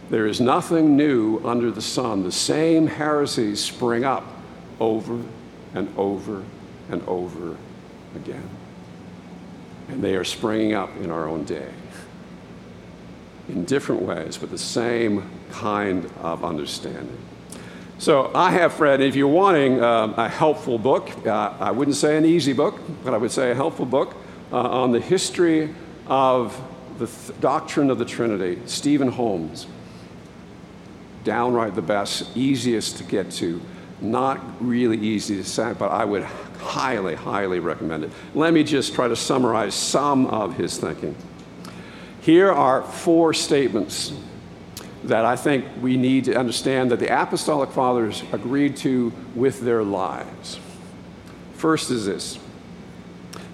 There 0.09 0.27
is 0.27 0.41
nothing 0.41 0.97
new 0.97 1.39
under 1.45 1.71
the 1.71 1.81
sun. 1.81 2.23
The 2.23 2.31
same 2.31 2.87
heresies 2.87 3.63
spring 3.63 4.03
up 4.03 4.25
over 4.79 5.21
and 5.73 5.91
over 5.97 6.43
and 6.89 7.01
over 7.07 7.57
again. 8.15 8.49
And 9.87 10.03
they 10.03 10.15
are 10.15 10.23
springing 10.23 10.73
up 10.73 10.95
in 10.97 11.09
our 11.09 11.27
own 11.27 11.45
day 11.45 11.69
in 13.49 13.65
different 13.65 14.01
ways, 14.01 14.37
but 14.37 14.49
the 14.51 14.57
same 14.57 15.29
kind 15.51 16.09
of 16.21 16.43
understanding. 16.43 17.17
So 17.99 18.31
I 18.35 18.51
have, 18.51 18.73
Fred, 18.73 19.01
if 19.01 19.15
you're 19.15 19.27
wanting 19.27 19.81
uh, 19.81 20.13
a 20.17 20.27
helpful 20.27 20.77
book, 20.77 21.09
uh, 21.25 21.53
I 21.59 21.71
wouldn't 21.71 21.95
say 21.95 22.17
an 22.17 22.25
easy 22.25 22.53
book, 22.53 22.79
but 23.03 23.13
I 23.13 23.17
would 23.17 23.31
say 23.31 23.51
a 23.51 23.55
helpful 23.55 23.85
book 23.85 24.15
uh, 24.51 24.57
on 24.57 24.91
the 24.91 24.99
history 24.99 25.73
of 26.07 26.59
the 26.99 27.07
th- 27.07 27.39
doctrine 27.39 27.89
of 27.89 27.99
the 27.99 28.05
Trinity, 28.05 28.61
Stephen 28.65 29.09
Holmes. 29.09 29.67
Downright 31.23 31.75
the 31.75 31.81
best, 31.81 32.35
easiest 32.35 32.97
to 32.97 33.03
get 33.03 33.31
to, 33.31 33.61
not 34.01 34.41
really 34.59 34.97
easy 34.97 35.37
to 35.37 35.45
say, 35.45 35.73
but 35.77 35.89
I 35.89 36.03
would 36.03 36.23
highly, 36.23 37.15
highly 37.15 37.59
recommend 37.59 38.03
it. 38.03 38.11
Let 38.33 38.53
me 38.53 38.63
just 38.63 38.93
try 38.93 39.07
to 39.07 39.15
summarize 39.15 39.75
some 39.75 40.27
of 40.27 40.57
his 40.57 40.77
thinking. 40.77 41.15
Here 42.23 42.49
are 42.49 42.83
four 42.83 43.33
statements 43.33 44.13
that 45.03 45.25
I 45.25 45.35
think 45.35 45.65
we 45.81 45.97
need 45.97 46.23
to 46.25 46.35
understand 46.35 46.91
that 46.91 46.99
the 47.01 47.09
Apostolic 47.21 47.71
Fathers 47.71 48.23
agreed 48.31 48.77
to 48.77 49.11
with 49.35 49.59
their 49.59 49.83
lives. 49.83 50.57
First 51.55 51.91
is 51.91 52.05
this 52.05 52.39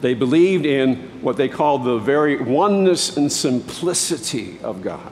they 0.01 0.13
believed 0.13 0.67
in 0.67 0.97
what 1.21 1.35
they 1.35 1.49
called 1.49 1.83
the 1.83 1.97
very 1.97 2.39
oneness 2.39 3.17
and 3.17 3.31
simplicity 3.31 4.59
of 4.61 4.83
God. 4.83 5.11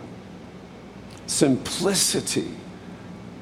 Simplicity 1.25 2.51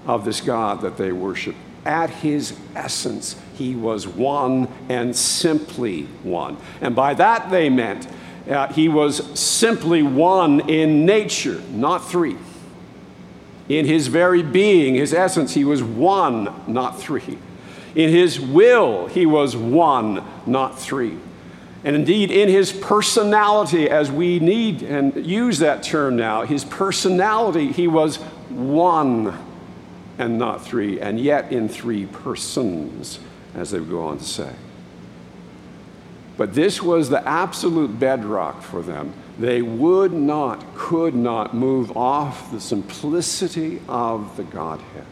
of 0.07 0.23
this 0.23 0.39
God 0.39 0.79
that 0.81 0.95
they 0.95 1.11
worship. 1.11 1.55
At 1.85 2.09
his 2.09 2.57
essence, 2.73 3.35
he 3.55 3.75
was 3.75 4.07
one 4.07 4.69
and 4.87 5.13
simply 5.13 6.03
one. 6.23 6.57
And 6.79 6.95
by 6.95 7.13
that 7.15 7.51
they 7.51 7.69
meant 7.69 8.07
uh, 8.49 8.71
he 8.71 8.89
was 8.89 9.39
simply 9.39 10.03
one 10.03 10.69
in 10.69 11.05
nature, 11.05 11.61
not 11.71 12.07
three. 12.07 12.37
In 13.67 13.85
his 13.85 14.07
very 14.07 14.43
being, 14.43 14.95
his 14.95 15.13
essence, 15.13 15.53
he 15.53 15.65
was 15.65 15.81
one, 15.81 16.53
not 16.67 16.99
three. 16.99 17.39
In 17.95 18.09
his 18.09 18.39
will, 18.39 19.07
he 19.07 19.25
was 19.25 19.55
one, 19.55 20.23
not 20.45 20.77
three. 20.79 21.17
And 21.83 21.95
indeed, 21.95 22.29
in 22.29 22.49
his 22.49 22.71
personality, 22.71 23.89
as 23.89 24.11
we 24.11 24.39
need 24.39 24.83
and 24.83 25.25
use 25.25 25.59
that 25.59 25.81
term 25.81 26.15
now, 26.15 26.43
his 26.43 26.65
personality, 26.65 27.71
he 27.71 27.87
was 27.87 28.17
one 28.49 29.37
and 30.17 30.37
not 30.37 30.63
three, 30.63 30.99
and 30.99 31.19
yet 31.19 31.51
in 31.51 31.67
three 31.69 32.05
persons, 32.05 33.19
as 33.53 33.71
they 33.71 33.79
would 33.79 33.89
go 33.89 34.05
on 34.05 34.17
to 34.17 34.23
say. 34.23 34.53
But 36.37 36.53
this 36.53 36.81
was 36.81 37.09
the 37.09 37.25
absolute 37.27 37.97
bedrock 37.99 38.61
for 38.61 38.81
them. 38.81 39.13
They 39.39 39.61
would 39.61 40.11
not, 40.11 40.75
could 40.75 41.15
not 41.15 41.53
move 41.53 41.95
off 41.95 42.51
the 42.51 42.59
simplicity 42.59 43.81
of 43.87 44.35
the 44.35 44.43
Godhead. 44.43 45.05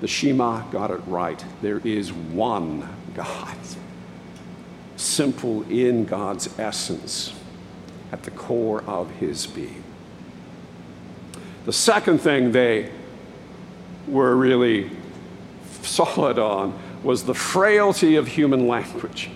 The 0.00 0.08
Shema 0.08 0.62
got 0.70 0.90
it 0.90 1.00
right. 1.06 1.42
There 1.60 1.78
is 1.86 2.12
one 2.12 2.88
God, 3.14 3.56
simple 4.96 5.62
in 5.70 6.04
God's 6.04 6.58
essence, 6.58 7.34
at 8.10 8.22
the 8.22 8.30
core 8.30 8.82
of 8.84 9.10
his 9.12 9.46
being. 9.46 9.84
The 11.64 11.72
second 11.72 12.18
thing 12.18 12.52
they 12.52 12.90
were 14.08 14.34
really 14.34 14.90
solid 15.82 16.38
on 16.38 16.78
was 17.02 17.24
the 17.24 17.34
frailty 17.34 18.16
of 18.16 18.26
human 18.26 18.66
language 18.66 19.30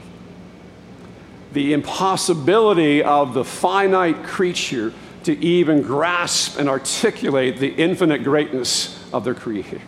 the 1.57 1.73
impossibility 1.73 3.03
of 3.03 3.33
the 3.33 3.43
finite 3.43 4.23
creature 4.23 4.93
to 5.25 5.33
even 5.43 5.81
grasp 5.81 6.59
and 6.59 6.69
articulate 6.69 7.57
the 7.57 7.75
infinite 7.77 8.23
greatness 8.23 9.03
of 9.11 9.25
their 9.25 9.33
Creator. 9.33 9.81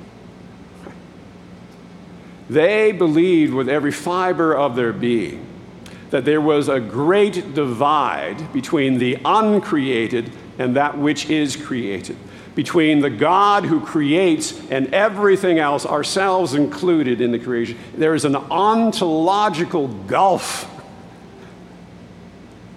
They 2.49 2.93
believed 2.93 3.53
with 3.53 3.69
every 3.69 3.93
fiber 3.93 4.57
of 4.57 4.77
their 4.77 4.95
being 4.95 5.45
that 6.09 6.25
there 6.25 6.41
was 6.41 6.71
a 6.71 6.81
great 6.81 7.53
divide 7.53 8.51
between 8.55 8.97
the 8.97 9.19
uncreated 9.23 10.33
and 10.59 10.75
that 10.75 10.97
which 10.97 11.29
is 11.29 11.55
created, 11.55 12.17
between 12.55 13.01
the 13.01 13.11
God 13.11 13.67
who 13.67 13.79
creates 13.81 14.59
and 14.71 14.95
everything 14.95 15.59
else, 15.59 15.85
ourselves 15.85 16.55
included 16.55 17.21
in 17.21 17.31
the 17.31 17.39
creation. 17.39 17.77
There 17.95 18.15
is 18.15 18.25
an 18.25 18.37
ontological 18.37 19.89
gulf 19.89 20.75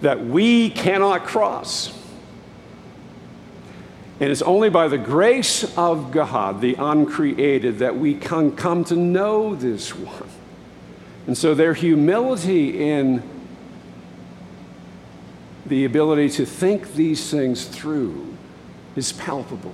that 0.02 0.26
we 0.26 0.70
cannot 0.70 1.26
cross. 1.26 1.98
And 4.20 4.30
it's 4.30 4.42
only 4.44 4.70
by 4.70 4.88
the 4.88 5.00
grace 5.00 5.76
of 5.78 6.12
God, 6.12 6.62
the 6.62 6.76
uncreated, 6.76 7.80
that 7.80 7.98
we 7.98 8.14
can 8.14 8.56
come 8.56 8.84
to 8.86 8.96
know 8.96 9.56
this 9.56 9.96
one. 9.96 10.30
And 11.26 11.38
so 11.38 11.56
their 11.56 11.74
humility 11.74 12.90
in 12.90 13.24
the 15.66 15.86
ability 15.86 16.30
to 16.30 16.46
think 16.46 16.94
these 16.94 17.32
things 17.32 17.66
through 17.66 18.36
is 18.96 19.12
palpable. 19.14 19.74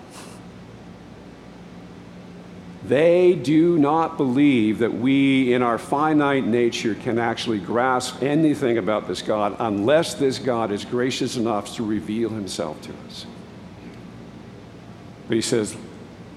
They 2.88 3.34
do 3.34 3.78
not 3.78 4.16
believe 4.16 4.80
that 4.80 4.94
we, 4.94 5.54
in 5.54 5.62
our 5.62 5.78
finite 5.78 6.46
nature, 6.46 6.96
can 6.96 7.20
actually 7.20 7.60
grasp 7.60 8.24
anything 8.24 8.78
about 8.78 9.10
this 9.10 9.22
God 9.22 9.58
unless 9.60 10.14
this 10.14 10.40
God 10.40 10.72
is 10.72 10.86
gracious 10.86 11.36
enough 11.36 11.76
to 11.76 11.86
reveal 11.86 12.30
himself 12.30 12.82
to 12.84 12.94
us. 13.08 13.26
But 15.28 15.36
he 15.36 15.42
says, 15.42 15.76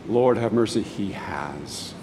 Lord, 0.09 0.39
have 0.39 0.53
mercy. 0.53 0.83
He 0.83 1.13
has. 1.13 1.95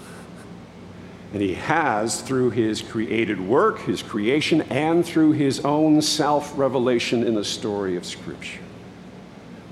And 1.34 1.42
he 1.42 1.52
has 1.54 2.22
through 2.22 2.50
his 2.50 2.80
created 2.80 3.38
work, 3.38 3.80
his 3.80 4.02
creation, 4.02 4.62
and 4.62 5.04
through 5.04 5.32
his 5.32 5.60
own 5.60 6.00
self 6.00 6.56
revelation 6.56 7.22
in 7.22 7.34
the 7.34 7.44
story 7.44 7.96
of 7.96 8.06
Scripture. 8.06 8.62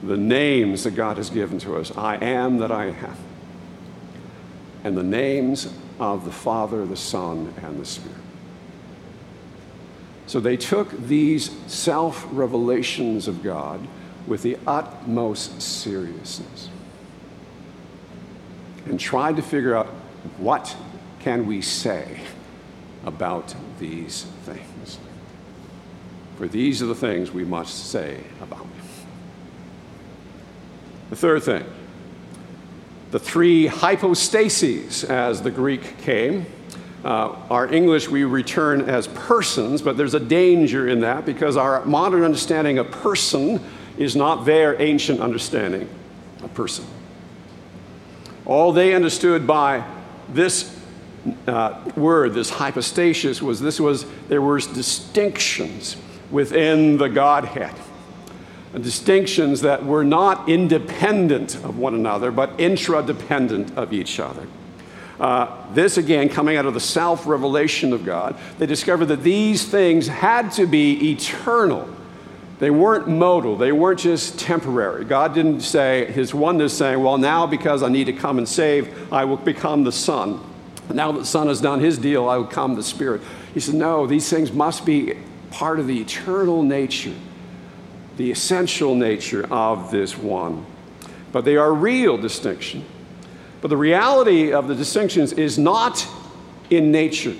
The 0.02 0.18
names 0.18 0.84
that 0.84 0.90
God 0.90 1.16
has 1.16 1.30
given 1.30 1.58
to 1.60 1.76
us 1.76 1.96
I 1.96 2.16
am 2.16 2.58
that 2.58 2.70
I 2.70 2.88
am 2.88 2.94
and 4.86 4.96
the 4.96 5.02
names 5.02 5.68
of 5.98 6.24
the 6.24 6.30
Father, 6.30 6.86
the 6.86 6.96
Son, 6.96 7.52
and 7.60 7.80
the 7.80 7.84
Spirit. 7.84 8.16
So 10.28 10.38
they 10.38 10.56
took 10.56 10.92
these 11.08 11.50
self 11.66 12.24
revelations 12.30 13.26
of 13.26 13.42
God 13.42 13.80
with 14.28 14.42
the 14.42 14.56
utmost 14.64 15.60
seriousness 15.60 16.70
and 18.84 19.00
tried 19.00 19.34
to 19.34 19.42
figure 19.42 19.74
out 19.76 19.86
what 20.38 20.76
can 21.18 21.46
we 21.46 21.62
say 21.62 22.20
about 23.04 23.56
these 23.80 24.22
things. 24.44 25.00
For 26.36 26.46
these 26.46 26.80
are 26.80 26.86
the 26.86 26.94
things 26.94 27.32
we 27.32 27.44
must 27.44 27.90
say 27.90 28.20
about 28.40 28.60
them. 28.60 28.70
The 31.10 31.16
third 31.16 31.42
thing 31.42 31.64
the 33.10 33.18
three 33.18 33.66
hypostases, 33.66 35.04
as 35.04 35.42
the 35.42 35.50
Greek 35.50 35.98
came. 35.98 36.46
Uh, 37.04 37.36
our 37.50 37.72
English 37.72 38.08
we 38.08 38.24
return 38.24 38.88
as 38.88 39.06
persons, 39.08 39.80
but 39.80 39.96
there's 39.96 40.14
a 40.14 40.20
danger 40.20 40.88
in 40.88 41.00
that 41.00 41.24
because 41.24 41.56
our 41.56 41.84
modern 41.84 42.24
understanding 42.24 42.78
of 42.78 42.90
person 42.90 43.60
is 43.96 44.16
not 44.16 44.44
their 44.44 44.80
ancient 44.82 45.20
understanding 45.20 45.88
of 46.42 46.52
person. 46.54 46.84
All 48.44 48.72
they 48.72 48.94
understood 48.94 49.46
by 49.46 49.84
this 50.28 50.76
uh, 51.46 51.80
word, 51.96 52.34
this 52.34 52.50
hypostasis, 52.50 53.40
was 53.40 53.60
this 53.60 53.80
was 53.80 54.04
there 54.28 54.42
were 54.42 54.58
distinctions 54.58 55.96
within 56.30 56.98
the 56.98 57.08
Godhead 57.08 57.74
distinctions 58.78 59.62
that 59.62 59.84
were 59.84 60.04
not 60.04 60.48
independent 60.48 61.54
of 61.56 61.78
one 61.78 61.94
another, 61.94 62.30
but 62.30 62.56
intradependent 62.58 63.74
of 63.76 63.92
each 63.92 64.20
other. 64.20 64.46
Uh, 65.18 65.72
this 65.72 65.96
again, 65.96 66.28
coming 66.28 66.56
out 66.56 66.66
of 66.66 66.74
the 66.74 66.80
self 66.80 67.26
revelation 67.26 67.92
of 67.92 68.04
God, 68.04 68.36
they 68.58 68.66
discovered 68.66 69.06
that 69.06 69.22
these 69.22 69.64
things 69.64 70.06
had 70.06 70.52
to 70.52 70.66
be 70.66 71.12
eternal. 71.12 71.88
They 72.58 72.70
weren't 72.70 73.08
modal, 73.08 73.56
they 73.56 73.72
weren't 73.72 74.00
just 74.00 74.38
temporary. 74.38 75.04
God 75.04 75.34
didn't 75.34 75.60
say, 75.60 76.10
His 76.12 76.34
oneness 76.34 76.76
saying, 76.76 77.02
Well, 77.02 77.16
now 77.16 77.46
because 77.46 77.82
I 77.82 77.88
need 77.88 78.04
to 78.04 78.12
come 78.12 78.36
and 78.38 78.48
save, 78.48 79.10
I 79.12 79.24
will 79.24 79.38
become 79.38 79.84
the 79.84 79.92
Son. 79.92 80.40
Now 80.92 81.12
that 81.12 81.20
the 81.20 81.26
Son 81.26 81.48
has 81.48 81.60
done 81.60 81.80
His 81.80 81.96
deal, 81.96 82.28
I 82.28 82.36
will 82.36 82.46
come 82.46 82.74
the 82.74 82.82
Spirit. 82.82 83.22
He 83.54 83.60
said, 83.60 83.74
No, 83.74 84.06
these 84.06 84.28
things 84.28 84.52
must 84.52 84.84
be 84.84 85.14
part 85.50 85.80
of 85.80 85.86
the 85.86 85.98
eternal 85.98 86.62
nature 86.62 87.14
the 88.16 88.30
essential 88.30 88.94
nature 88.94 89.46
of 89.52 89.90
this 89.90 90.16
one. 90.16 90.64
But 91.32 91.44
they 91.44 91.56
are 91.56 91.72
real 91.72 92.16
distinction. 92.16 92.84
But 93.60 93.68
the 93.68 93.76
reality 93.76 94.52
of 94.52 94.68
the 94.68 94.74
distinctions 94.74 95.32
is 95.32 95.58
not 95.58 96.06
in 96.70 96.90
nature. 96.90 97.34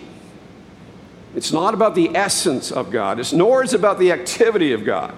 It's 1.35 1.53
not 1.53 1.75
about 1.75 1.95
the 1.95 2.17
essence 2.17 2.73
of 2.73 2.91
God, 2.91 3.21
it's, 3.21 3.33
nor 3.33 3.63
is 3.63 3.75
it 3.75 3.79
about 3.79 3.99
the 3.99 4.13
activity 4.13 4.73
of 4.73 4.85
God, 4.85 5.15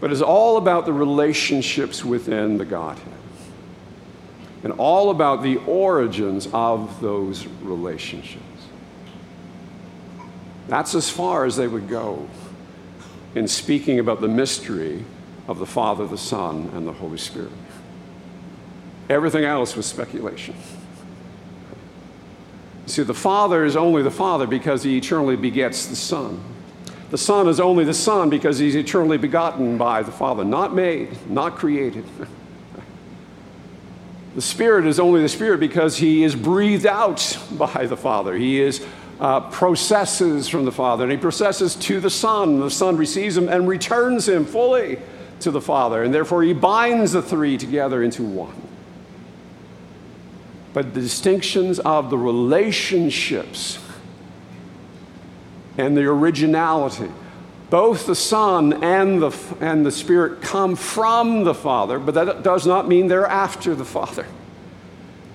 but 0.00 0.10
it's 0.10 0.22
all 0.22 0.56
about 0.56 0.86
the 0.86 0.92
relationships 0.92 2.02
within 2.02 2.56
the 2.56 2.64
Godhead 2.64 3.12
and 4.62 4.72
all 4.74 5.10
about 5.10 5.42
the 5.42 5.56
origins 5.58 6.48
of 6.52 7.00
those 7.00 7.46
relationships. 7.62 8.44
That's 10.68 10.94
as 10.94 11.10
far 11.10 11.44
as 11.44 11.56
they 11.56 11.66
would 11.66 11.88
go 11.88 12.28
in 13.34 13.46
speaking 13.46 13.98
about 13.98 14.20
the 14.20 14.28
mystery 14.28 15.04
of 15.46 15.58
the 15.58 15.66
Father, 15.66 16.06
the 16.06 16.18
Son, 16.18 16.70
and 16.74 16.86
the 16.86 16.92
Holy 16.92 17.18
Spirit. 17.18 17.52
Everything 19.08 19.44
else 19.44 19.76
was 19.76 19.86
speculation. 19.86 20.54
See, 22.86 23.02
the 23.02 23.14
Father 23.14 23.64
is 23.64 23.76
only 23.76 24.02
the 24.02 24.10
Father 24.10 24.46
because 24.46 24.82
he 24.82 24.96
eternally 24.96 25.36
begets 25.36 25.86
the 25.86 25.96
Son. 25.96 26.42
The 27.10 27.18
Son 27.18 27.48
is 27.48 27.58
only 27.58 27.84
the 27.84 27.94
Son 27.94 28.30
because 28.30 28.58
he's 28.58 28.76
eternally 28.76 29.18
begotten 29.18 29.78
by 29.78 30.02
the 30.02 30.12
Father, 30.12 30.44
not 30.44 30.74
made, 30.74 31.16
not 31.30 31.56
created. 31.56 32.04
The 34.32 34.42
Spirit 34.42 34.86
is 34.86 35.00
only 35.00 35.22
the 35.22 35.28
Spirit 35.28 35.58
because 35.58 35.96
he 35.96 36.22
is 36.22 36.36
breathed 36.36 36.86
out 36.86 37.36
by 37.50 37.86
the 37.86 37.96
Father. 37.96 38.36
He 38.36 38.60
is 38.60 38.86
uh, 39.20 39.40
processes 39.50 40.48
from 40.48 40.64
the 40.64 40.72
Father, 40.72 41.04
and 41.04 41.12
he 41.12 41.18
processes 41.18 41.76
to 41.76 42.00
the 42.00 42.10
Son. 42.10 42.58
The 42.58 42.70
Son 42.70 42.96
receives 42.96 43.36
him 43.36 43.48
and 43.48 43.68
returns 43.68 44.26
him 44.26 44.46
fully 44.46 44.98
to 45.40 45.50
the 45.50 45.60
Father, 45.60 46.02
and 46.02 46.12
therefore 46.12 46.42
he 46.42 46.54
binds 46.54 47.12
the 47.12 47.22
three 47.22 47.58
together 47.58 48.02
into 48.02 48.22
one. 48.22 48.54
But 50.72 50.94
the 50.94 51.00
distinctions 51.00 51.78
of 51.80 52.08
the 52.10 52.16
relationships 52.16 53.78
and 55.76 55.96
the 55.96 56.04
originality, 56.04 57.10
both 57.68 58.06
the 58.06 58.14
Son 58.14 58.82
and 58.82 59.20
the, 59.20 59.38
and 59.60 59.84
the 59.84 59.92
Spirit 59.92 60.40
come 60.40 60.76
from 60.76 61.44
the 61.44 61.54
Father, 61.54 61.98
but 61.98 62.14
that 62.14 62.42
does 62.42 62.66
not 62.66 62.88
mean 62.88 63.08
they're 63.08 63.26
after 63.26 63.74
the 63.74 63.84
Father, 63.84 64.26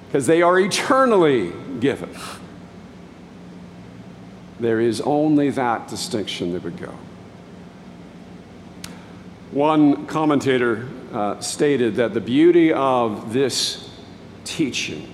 because 0.07 0.25
they 0.25 0.41
are 0.41 0.59
eternally 0.59 1.51
given 1.79 2.09
there 4.59 4.79
is 4.79 5.01
only 5.01 5.49
that 5.51 5.87
distinction 5.87 6.53
that 6.53 6.63
would 6.63 6.77
go. 6.77 6.93
One 9.51 10.05
commentator 10.05 10.87
uh, 11.13 11.39
stated 11.39 11.95
that 11.95 12.13
the 12.13 12.21
beauty 12.21 12.73
of 12.73 13.33
this 13.33 13.89
teaching 14.43 15.11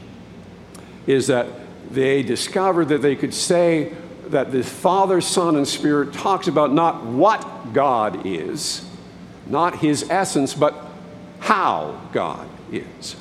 is 1.07 1.27
that 1.27 1.47
they 1.91 2.23
discovered 2.23 2.85
that 2.89 3.01
they 3.01 3.15
could 3.15 3.33
say 3.33 3.93
that 4.27 4.51
the 4.51 4.63
Father, 4.63 5.21
Son, 5.21 5.55
and 5.55 5.67
Spirit 5.67 6.13
talks 6.13 6.47
about 6.47 6.73
not 6.73 7.03
what 7.05 7.73
God 7.73 8.25
is, 8.25 8.85
not 9.45 9.79
his 9.79 10.09
essence, 10.09 10.53
but 10.53 10.73
how 11.39 11.99
God 12.13 12.47
is. 12.71 13.15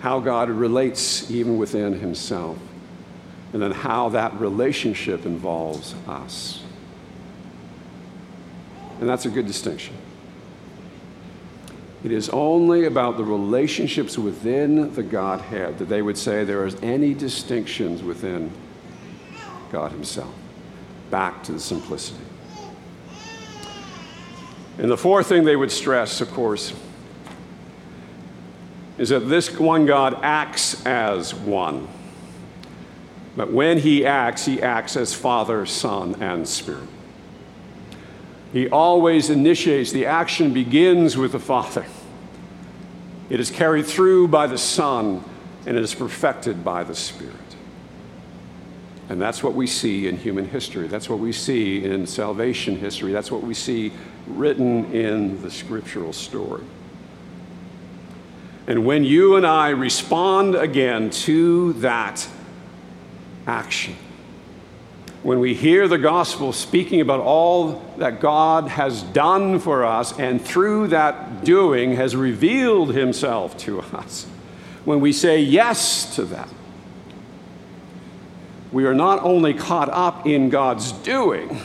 How 0.00 0.20
God 0.20 0.50
relates 0.50 1.30
even 1.30 1.58
within 1.58 1.98
himself, 1.98 2.58
and 3.52 3.60
then 3.60 3.72
how 3.72 4.08
that 4.10 4.38
relationship 4.40 5.26
involves 5.26 5.94
us. 6.06 6.62
And 9.00 9.08
that's 9.08 9.26
a 9.26 9.30
good 9.30 9.46
distinction. 9.46 9.94
It 12.04 12.10
is 12.10 12.28
only 12.30 12.86
about 12.86 13.16
the 13.16 13.24
relationships 13.24 14.18
within 14.18 14.92
the 14.94 15.02
Godhead 15.02 15.78
that 15.78 15.88
they 15.88 16.02
would 16.02 16.18
say 16.18 16.44
there 16.44 16.66
is 16.66 16.76
any 16.82 17.14
distinctions 17.14 18.02
within 18.02 18.50
God 19.70 19.92
Himself. 19.92 20.34
Back 21.10 21.44
to 21.44 21.52
the 21.52 21.60
simplicity. 21.60 22.24
And 24.78 24.90
the 24.90 24.96
fourth 24.96 25.28
thing 25.28 25.44
they 25.44 25.54
would 25.54 25.70
stress, 25.70 26.20
of 26.20 26.30
course, 26.30 26.72
is 28.98 29.10
that 29.10 29.20
this 29.20 29.58
one 29.58 29.86
God 29.86 30.18
acts 30.22 30.84
as 30.86 31.34
one. 31.34 31.86
But 33.36 33.52
when 33.52 33.78
He 33.78 34.04
acts, 34.04 34.44
He 34.44 34.62
acts 34.62 34.96
as 34.96 35.14
Father, 35.14 35.64
Son, 35.66 36.16
and 36.20 36.46
Spirit. 36.46 36.88
He 38.52 38.68
always 38.68 39.30
initiates, 39.30 39.92
the 39.92 40.06
action 40.06 40.52
begins 40.52 41.16
with 41.16 41.32
the 41.32 41.38
Father. 41.38 41.86
It 43.30 43.40
is 43.40 43.50
carried 43.50 43.86
through 43.86 44.28
by 44.28 44.46
the 44.46 44.58
Son, 44.58 45.24
and 45.64 45.76
it 45.76 45.82
is 45.82 45.94
perfected 45.94 46.62
by 46.62 46.84
the 46.84 46.94
Spirit. 46.94 47.36
And 49.08 49.20
that's 49.20 49.42
what 49.42 49.54
we 49.54 49.66
see 49.66 50.06
in 50.06 50.18
human 50.18 50.48
history. 50.48 50.86
That's 50.86 51.08
what 51.08 51.18
we 51.18 51.32
see 51.32 51.84
in 51.84 52.06
salvation 52.06 52.76
history. 52.76 53.12
That's 53.12 53.30
what 53.30 53.42
we 53.42 53.54
see 53.54 53.92
written 54.26 54.92
in 54.92 55.40
the 55.42 55.50
scriptural 55.50 56.12
story. 56.12 56.64
And 58.66 58.86
when 58.86 59.02
you 59.04 59.36
and 59.36 59.46
I 59.46 59.70
respond 59.70 60.54
again 60.54 61.10
to 61.10 61.72
that 61.74 62.26
action, 63.46 63.96
when 65.22 65.38
we 65.38 65.54
hear 65.54 65.86
the 65.86 65.98
gospel 65.98 66.52
speaking 66.52 67.00
about 67.00 67.20
all 67.20 67.80
that 67.98 68.20
God 68.20 68.68
has 68.68 69.02
done 69.02 69.60
for 69.60 69.84
us 69.84 70.18
and 70.18 70.42
through 70.42 70.88
that 70.88 71.44
doing 71.44 71.94
has 71.94 72.16
revealed 72.16 72.92
himself 72.94 73.56
to 73.58 73.80
us, 73.80 74.26
when 74.84 75.00
we 75.00 75.12
say 75.12 75.40
yes 75.40 76.16
to 76.16 76.24
that, 76.24 76.48
we 78.72 78.84
are 78.84 78.94
not 78.94 79.22
only 79.22 79.54
caught 79.54 79.90
up 79.90 80.26
in 80.26 80.48
God's 80.48 80.90
doing, 80.92 81.60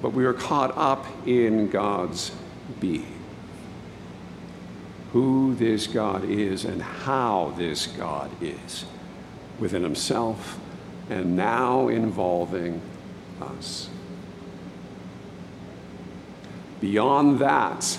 but 0.00 0.10
we 0.10 0.24
are 0.24 0.32
caught 0.32 0.76
up 0.76 1.06
in 1.26 1.68
God's 1.68 2.32
being. 2.80 3.06
Who 5.12 5.54
this 5.54 5.86
God 5.86 6.24
is 6.24 6.64
and 6.64 6.82
how 6.82 7.54
this 7.56 7.86
God 7.86 8.30
is 8.42 8.84
within 9.62 9.84
himself 9.84 10.58
and 11.08 11.36
now 11.36 11.86
involving 11.86 12.82
us. 13.40 13.88
Beyond 16.80 17.38
that, 17.38 17.96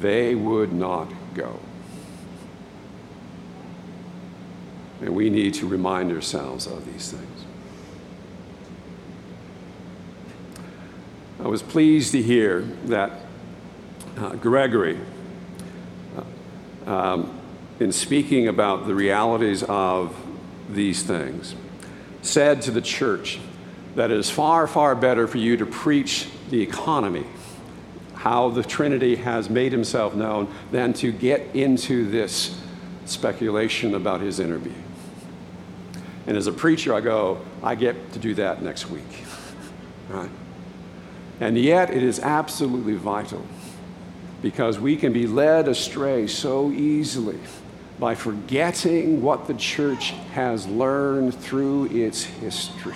they 0.00 0.34
would 0.34 0.72
not 0.72 1.12
go. 1.34 1.60
And 5.02 5.14
we 5.14 5.28
need 5.28 5.52
to 5.54 5.68
remind 5.68 6.10
ourselves 6.10 6.66
of 6.66 6.90
these 6.90 7.12
things. 7.12 7.44
I 11.44 11.46
was 11.46 11.62
pleased 11.62 12.12
to 12.12 12.22
hear 12.22 12.62
that 12.86 13.10
uh, 14.16 14.30
Gregory, 14.36 14.98
uh, 16.86 16.90
um, 16.90 17.35
in 17.78 17.92
speaking 17.92 18.48
about 18.48 18.86
the 18.86 18.94
realities 18.94 19.62
of 19.62 20.14
these 20.70 21.02
things, 21.02 21.54
said 22.22 22.62
to 22.62 22.70
the 22.70 22.80
church 22.80 23.38
that 23.94 24.10
it 24.10 24.16
is 24.16 24.30
far, 24.30 24.66
far 24.66 24.94
better 24.94 25.26
for 25.26 25.38
you 25.38 25.56
to 25.56 25.66
preach 25.66 26.28
the 26.50 26.60
economy, 26.60 27.26
how 28.14 28.48
the 28.48 28.62
Trinity 28.62 29.16
has 29.16 29.48
made 29.50 29.72
himself 29.72 30.14
known, 30.14 30.52
than 30.70 30.92
to 30.94 31.12
get 31.12 31.54
into 31.54 32.08
this 32.10 32.60
speculation 33.04 33.94
about 33.94 34.20
his 34.20 34.40
inner 34.40 34.58
being. 34.58 34.82
And 36.26 36.36
as 36.36 36.46
a 36.46 36.52
preacher, 36.52 36.92
I 36.92 37.00
go, 37.00 37.40
I 37.62 37.74
get 37.74 38.12
to 38.12 38.18
do 38.18 38.34
that 38.34 38.62
next 38.62 38.90
week. 38.90 39.24
right? 40.08 40.30
And 41.38 41.56
yet, 41.56 41.90
it 41.90 42.02
is 42.02 42.18
absolutely 42.18 42.94
vital 42.94 43.46
because 44.42 44.78
we 44.78 44.96
can 44.96 45.12
be 45.12 45.26
led 45.26 45.68
astray 45.68 46.26
so 46.26 46.70
easily 46.70 47.38
by 47.98 48.14
forgetting 48.14 49.22
what 49.22 49.46
the 49.46 49.54
church 49.54 50.10
has 50.32 50.66
learned 50.66 51.34
through 51.34 51.86
its 51.86 52.24
history, 52.24 52.94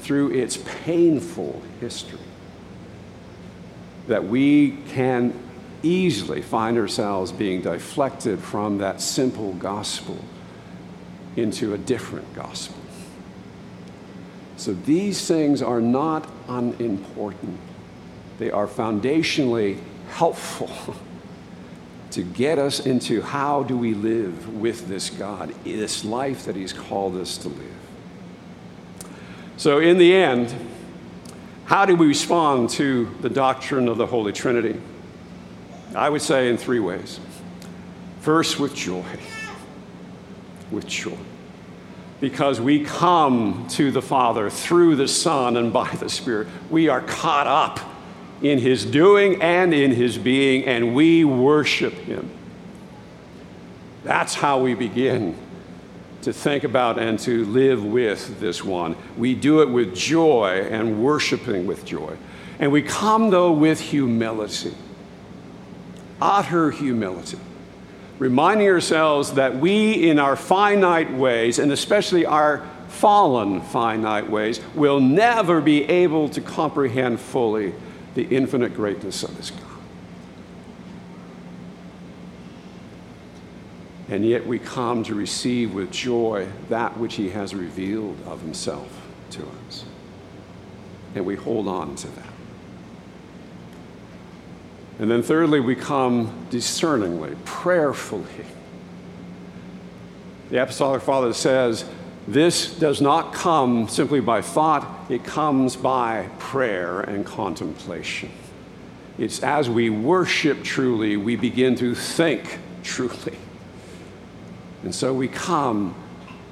through 0.00 0.30
its 0.30 0.56
painful 0.56 1.62
history, 1.80 2.18
that 4.08 4.24
we 4.24 4.78
can 4.88 5.34
easily 5.82 6.40
find 6.40 6.78
ourselves 6.78 7.30
being 7.32 7.60
deflected 7.60 8.38
from 8.38 8.78
that 8.78 9.00
simple 9.00 9.52
gospel 9.54 10.18
into 11.36 11.74
a 11.74 11.78
different 11.78 12.32
gospel. 12.34 12.76
So 14.56 14.72
these 14.72 15.26
things 15.26 15.60
are 15.60 15.80
not 15.80 16.28
unimportant, 16.48 17.58
they 18.38 18.50
are 18.50 18.66
foundationally 18.66 19.78
helpful. 20.08 20.70
to 22.12 22.22
get 22.22 22.58
us 22.58 22.80
into 22.86 23.22
how 23.22 23.62
do 23.62 23.76
we 23.76 23.94
live 23.94 24.60
with 24.60 24.86
this 24.88 25.10
God, 25.10 25.54
this 25.64 26.04
life 26.04 26.44
that 26.44 26.56
He's 26.56 26.72
called 26.72 27.16
us 27.16 27.38
to 27.38 27.48
live. 27.48 27.76
So, 29.56 29.78
in 29.78 29.98
the 29.98 30.14
end, 30.14 30.54
how 31.64 31.86
do 31.86 31.96
we 31.96 32.06
respond 32.06 32.70
to 32.70 33.10
the 33.20 33.30
doctrine 33.30 33.88
of 33.88 33.96
the 33.96 34.06
Holy 34.06 34.32
Trinity? 34.32 34.80
I 35.94 36.08
would 36.08 36.22
say 36.22 36.48
in 36.48 36.56
three 36.56 36.80
ways. 36.80 37.20
First, 38.20 38.60
with 38.60 38.74
joy. 38.74 39.04
With 40.70 40.86
joy. 40.86 41.18
Because 42.20 42.60
we 42.60 42.84
come 42.84 43.66
to 43.70 43.90
the 43.90 44.02
Father 44.02 44.48
through 44.48 44.96
the 44.96 45.08
Son 45.08 45.56
and 45.56 45.72
by 45.72 45.88
the 45.96 46.08
Spirit. 46.08 46.48
We 46.70 46.88
are 46.88 47.00
caught 47.00 47.46
up 47.46 47.91
in 48.42 48.58
his 48.58 48.84
doing 48.84 49.40
and 49.40 49.72
in 49.72 49.92
his 49.92 50.18
being, 50.18 50.64
and 50.64 50.94
we 50.94 51.24
worship 51.24 51.94
him. 51.94 52.28
That's 54.04 54.34
how 54.34 54.60
we 54.60 54.74
begin 54.74 55.36
to 56.22 56.32
think 56.32 56.64
about 56.64 56.98
and 56.98 57.18
to 57.20 57.44
live 57.46 57.84
with 57.84 58.40
this 58.40 58.64
one. 58.64 58.96
We 59.16 59.34
do 59.34 59.62
it 59.62 59.68
with 59.68 59.94
joy 59.94 60.66
and 60.70 61.02
worshiping 61.02 61.66
with 61.66 61.84
joy. 61.84 62.16
And 62.58 62.70
we 62.72 62.82
come, 62.82 63.30
though, 63.30 63.52
with 63.52 63.80
humility, 63.80 64.74
utter 66.20 66.70
humility, 66.70 67.38
reminding 68.18 68.68
ourselves 68.68 69.32
that 69.34 69.56
we, 69.56 70.10
in 70.10 70.18
our 70.18 70.36
finite 70.36 71.12
ways, 71.12 71.58
and 71.58 71.72
especially 71.72 72.24
our 72.24 72.64
fallen 72.88 73.60
finite 73.60 74.28
ways, 74.30 74.60
will 74.74 75.00
never 75.00 75.60
be 75.60 75.84
able 75.84 76.28
to 76.28 76.40
comprehend 76.40 77.18
fully 77.18 77.72
the 78.14 78.24
infinite 78.24 78.74
greatness 78.74 79.22
of 79.22 79.36
his 79.36 79.50
God. 79.50 79.72
And 84.12 84.26
yet 84.26 84.46
we 84.46 84.58
come 84.58 85.04
to 85.04 85.14
receive 85.14 85.72
with 85.72 85.90
joy 85.90 86.46
that 86.68 86.98
which 86.98 87.14
He 87.14 87.30
has 87.30 87.54
revealed 87.54 88.18
of 88.26 88.42
Himself 88.42 89.00
to 89.30 89.42
us. 89.66 89.86
And 91.14 91.24
we 91.24 91.34
hold 91.34 91.66
on 91.66 91.94
to 91.96 92.08
that. 92.08 92.26
And 94.98 95.10
then, 95.10 95.22
thirdly, 95.22 95.60
we 95.60 95.74
come 95.74 96.46
discerningly, 96.50 97.36
prayerfully. 97.46 98.44
The 100.50 100.62
Apostolic 100.62 101.00
Father 101.00 101.32
says, 101.32 101.86
this 102.26 102.78
does 102.78 103.00
not 103.00 103.34
come 103.34 103.88
simply 103.88 104.20
by 104.20 104.42
thought, 104.42 105.10
it 105.10 105.24
comes 105.24 105.74
by 105.74 106.28
prayer 106.38 107.00
and 107.00 107.26
contemplation. 107.26 108.30
It's 109.18 109.42
as 109.42 109.68
we 109.68 109.90
worship 109.90 110.62
truly, 110.62 111.16
we 111.16 111.36
begin 111.36 111.74
to 111.76 111.94
think 111.94 112.58
truly. 112.82 113.36
And 114.82 114.94
so 114.94 115.12
we 115.12 115.28
come 115.28 115.94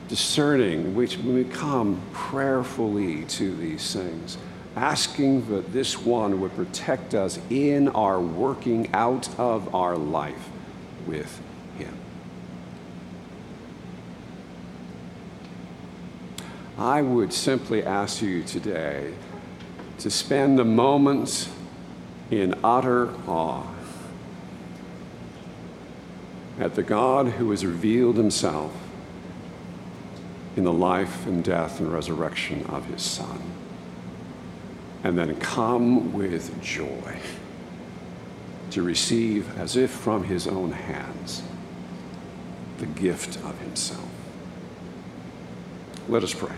discerning, 0.09 0.95
which 0.95 1.19
we 1.19 1.45
come 1.45 2.01
prayerfully 2.13 3.25
to 3.25 3.55
these 3.57 3.93
things, 3.93 4.39
asking 4.75 5.49
that 5.51 5.73
this 5.73 5.99
one 5.99 6.41
would 6.41 6.55
protect 6.57 7.15
us 7.15 7.39
in 7.49 7.89
our 7.89 8.21
working 8.21 8.91
out 8.93 9.29
of 9.39 9.73
our 9.75 9.97
life 9.97 10.49
with 11.07 11.41
I 16.81 17.03
would 17.03 17.31
simply 17.35 17.85
ask 17.85 18.23
you 18.23 18.43
today 18.43 19.13
to 19.99 20.11
spend 20.11 20.59
the 20.59 20.65
moments 20.65 21.51
in 22.31 22.55
utter 22.65 23.13
awe 23.29 23.67
at 26.59 26.77
the 26.77 26.83
God 26.83 27.27
who 27.27 27.51
has 27.51 27.67
revealed 27.67 28.17
himself 28.17 28.75
in 30.57 30.65
the 30.65 30.73
life 30.73 31.27
and 31.27 31.45
death 31.45 31.81
and 31.81 31.93
resurrection 31.93 32.65
of 32.71 32.87
his 32.87 33.03
Son. 33.03 33.43
And 35.05 35.19
then 35.19 35.37
come 35.37 36.15
with 36.15 36.63
joy 36.63 37.19
to 38.71 38.83
receive, 38.83 39.59
as 39.59 39.77
if 39.77 39.91
from 39.91 40.25
his 40.25 40.47
own 40.47 40.73
hands, 40.73 41.43
the 42.79 42.87
gift 42.87 43.37
of 43.45 43.59
himself. 43.61 44.09
Let 46.09 46.25
us 46.25 46.33
pray. 46.33 46.57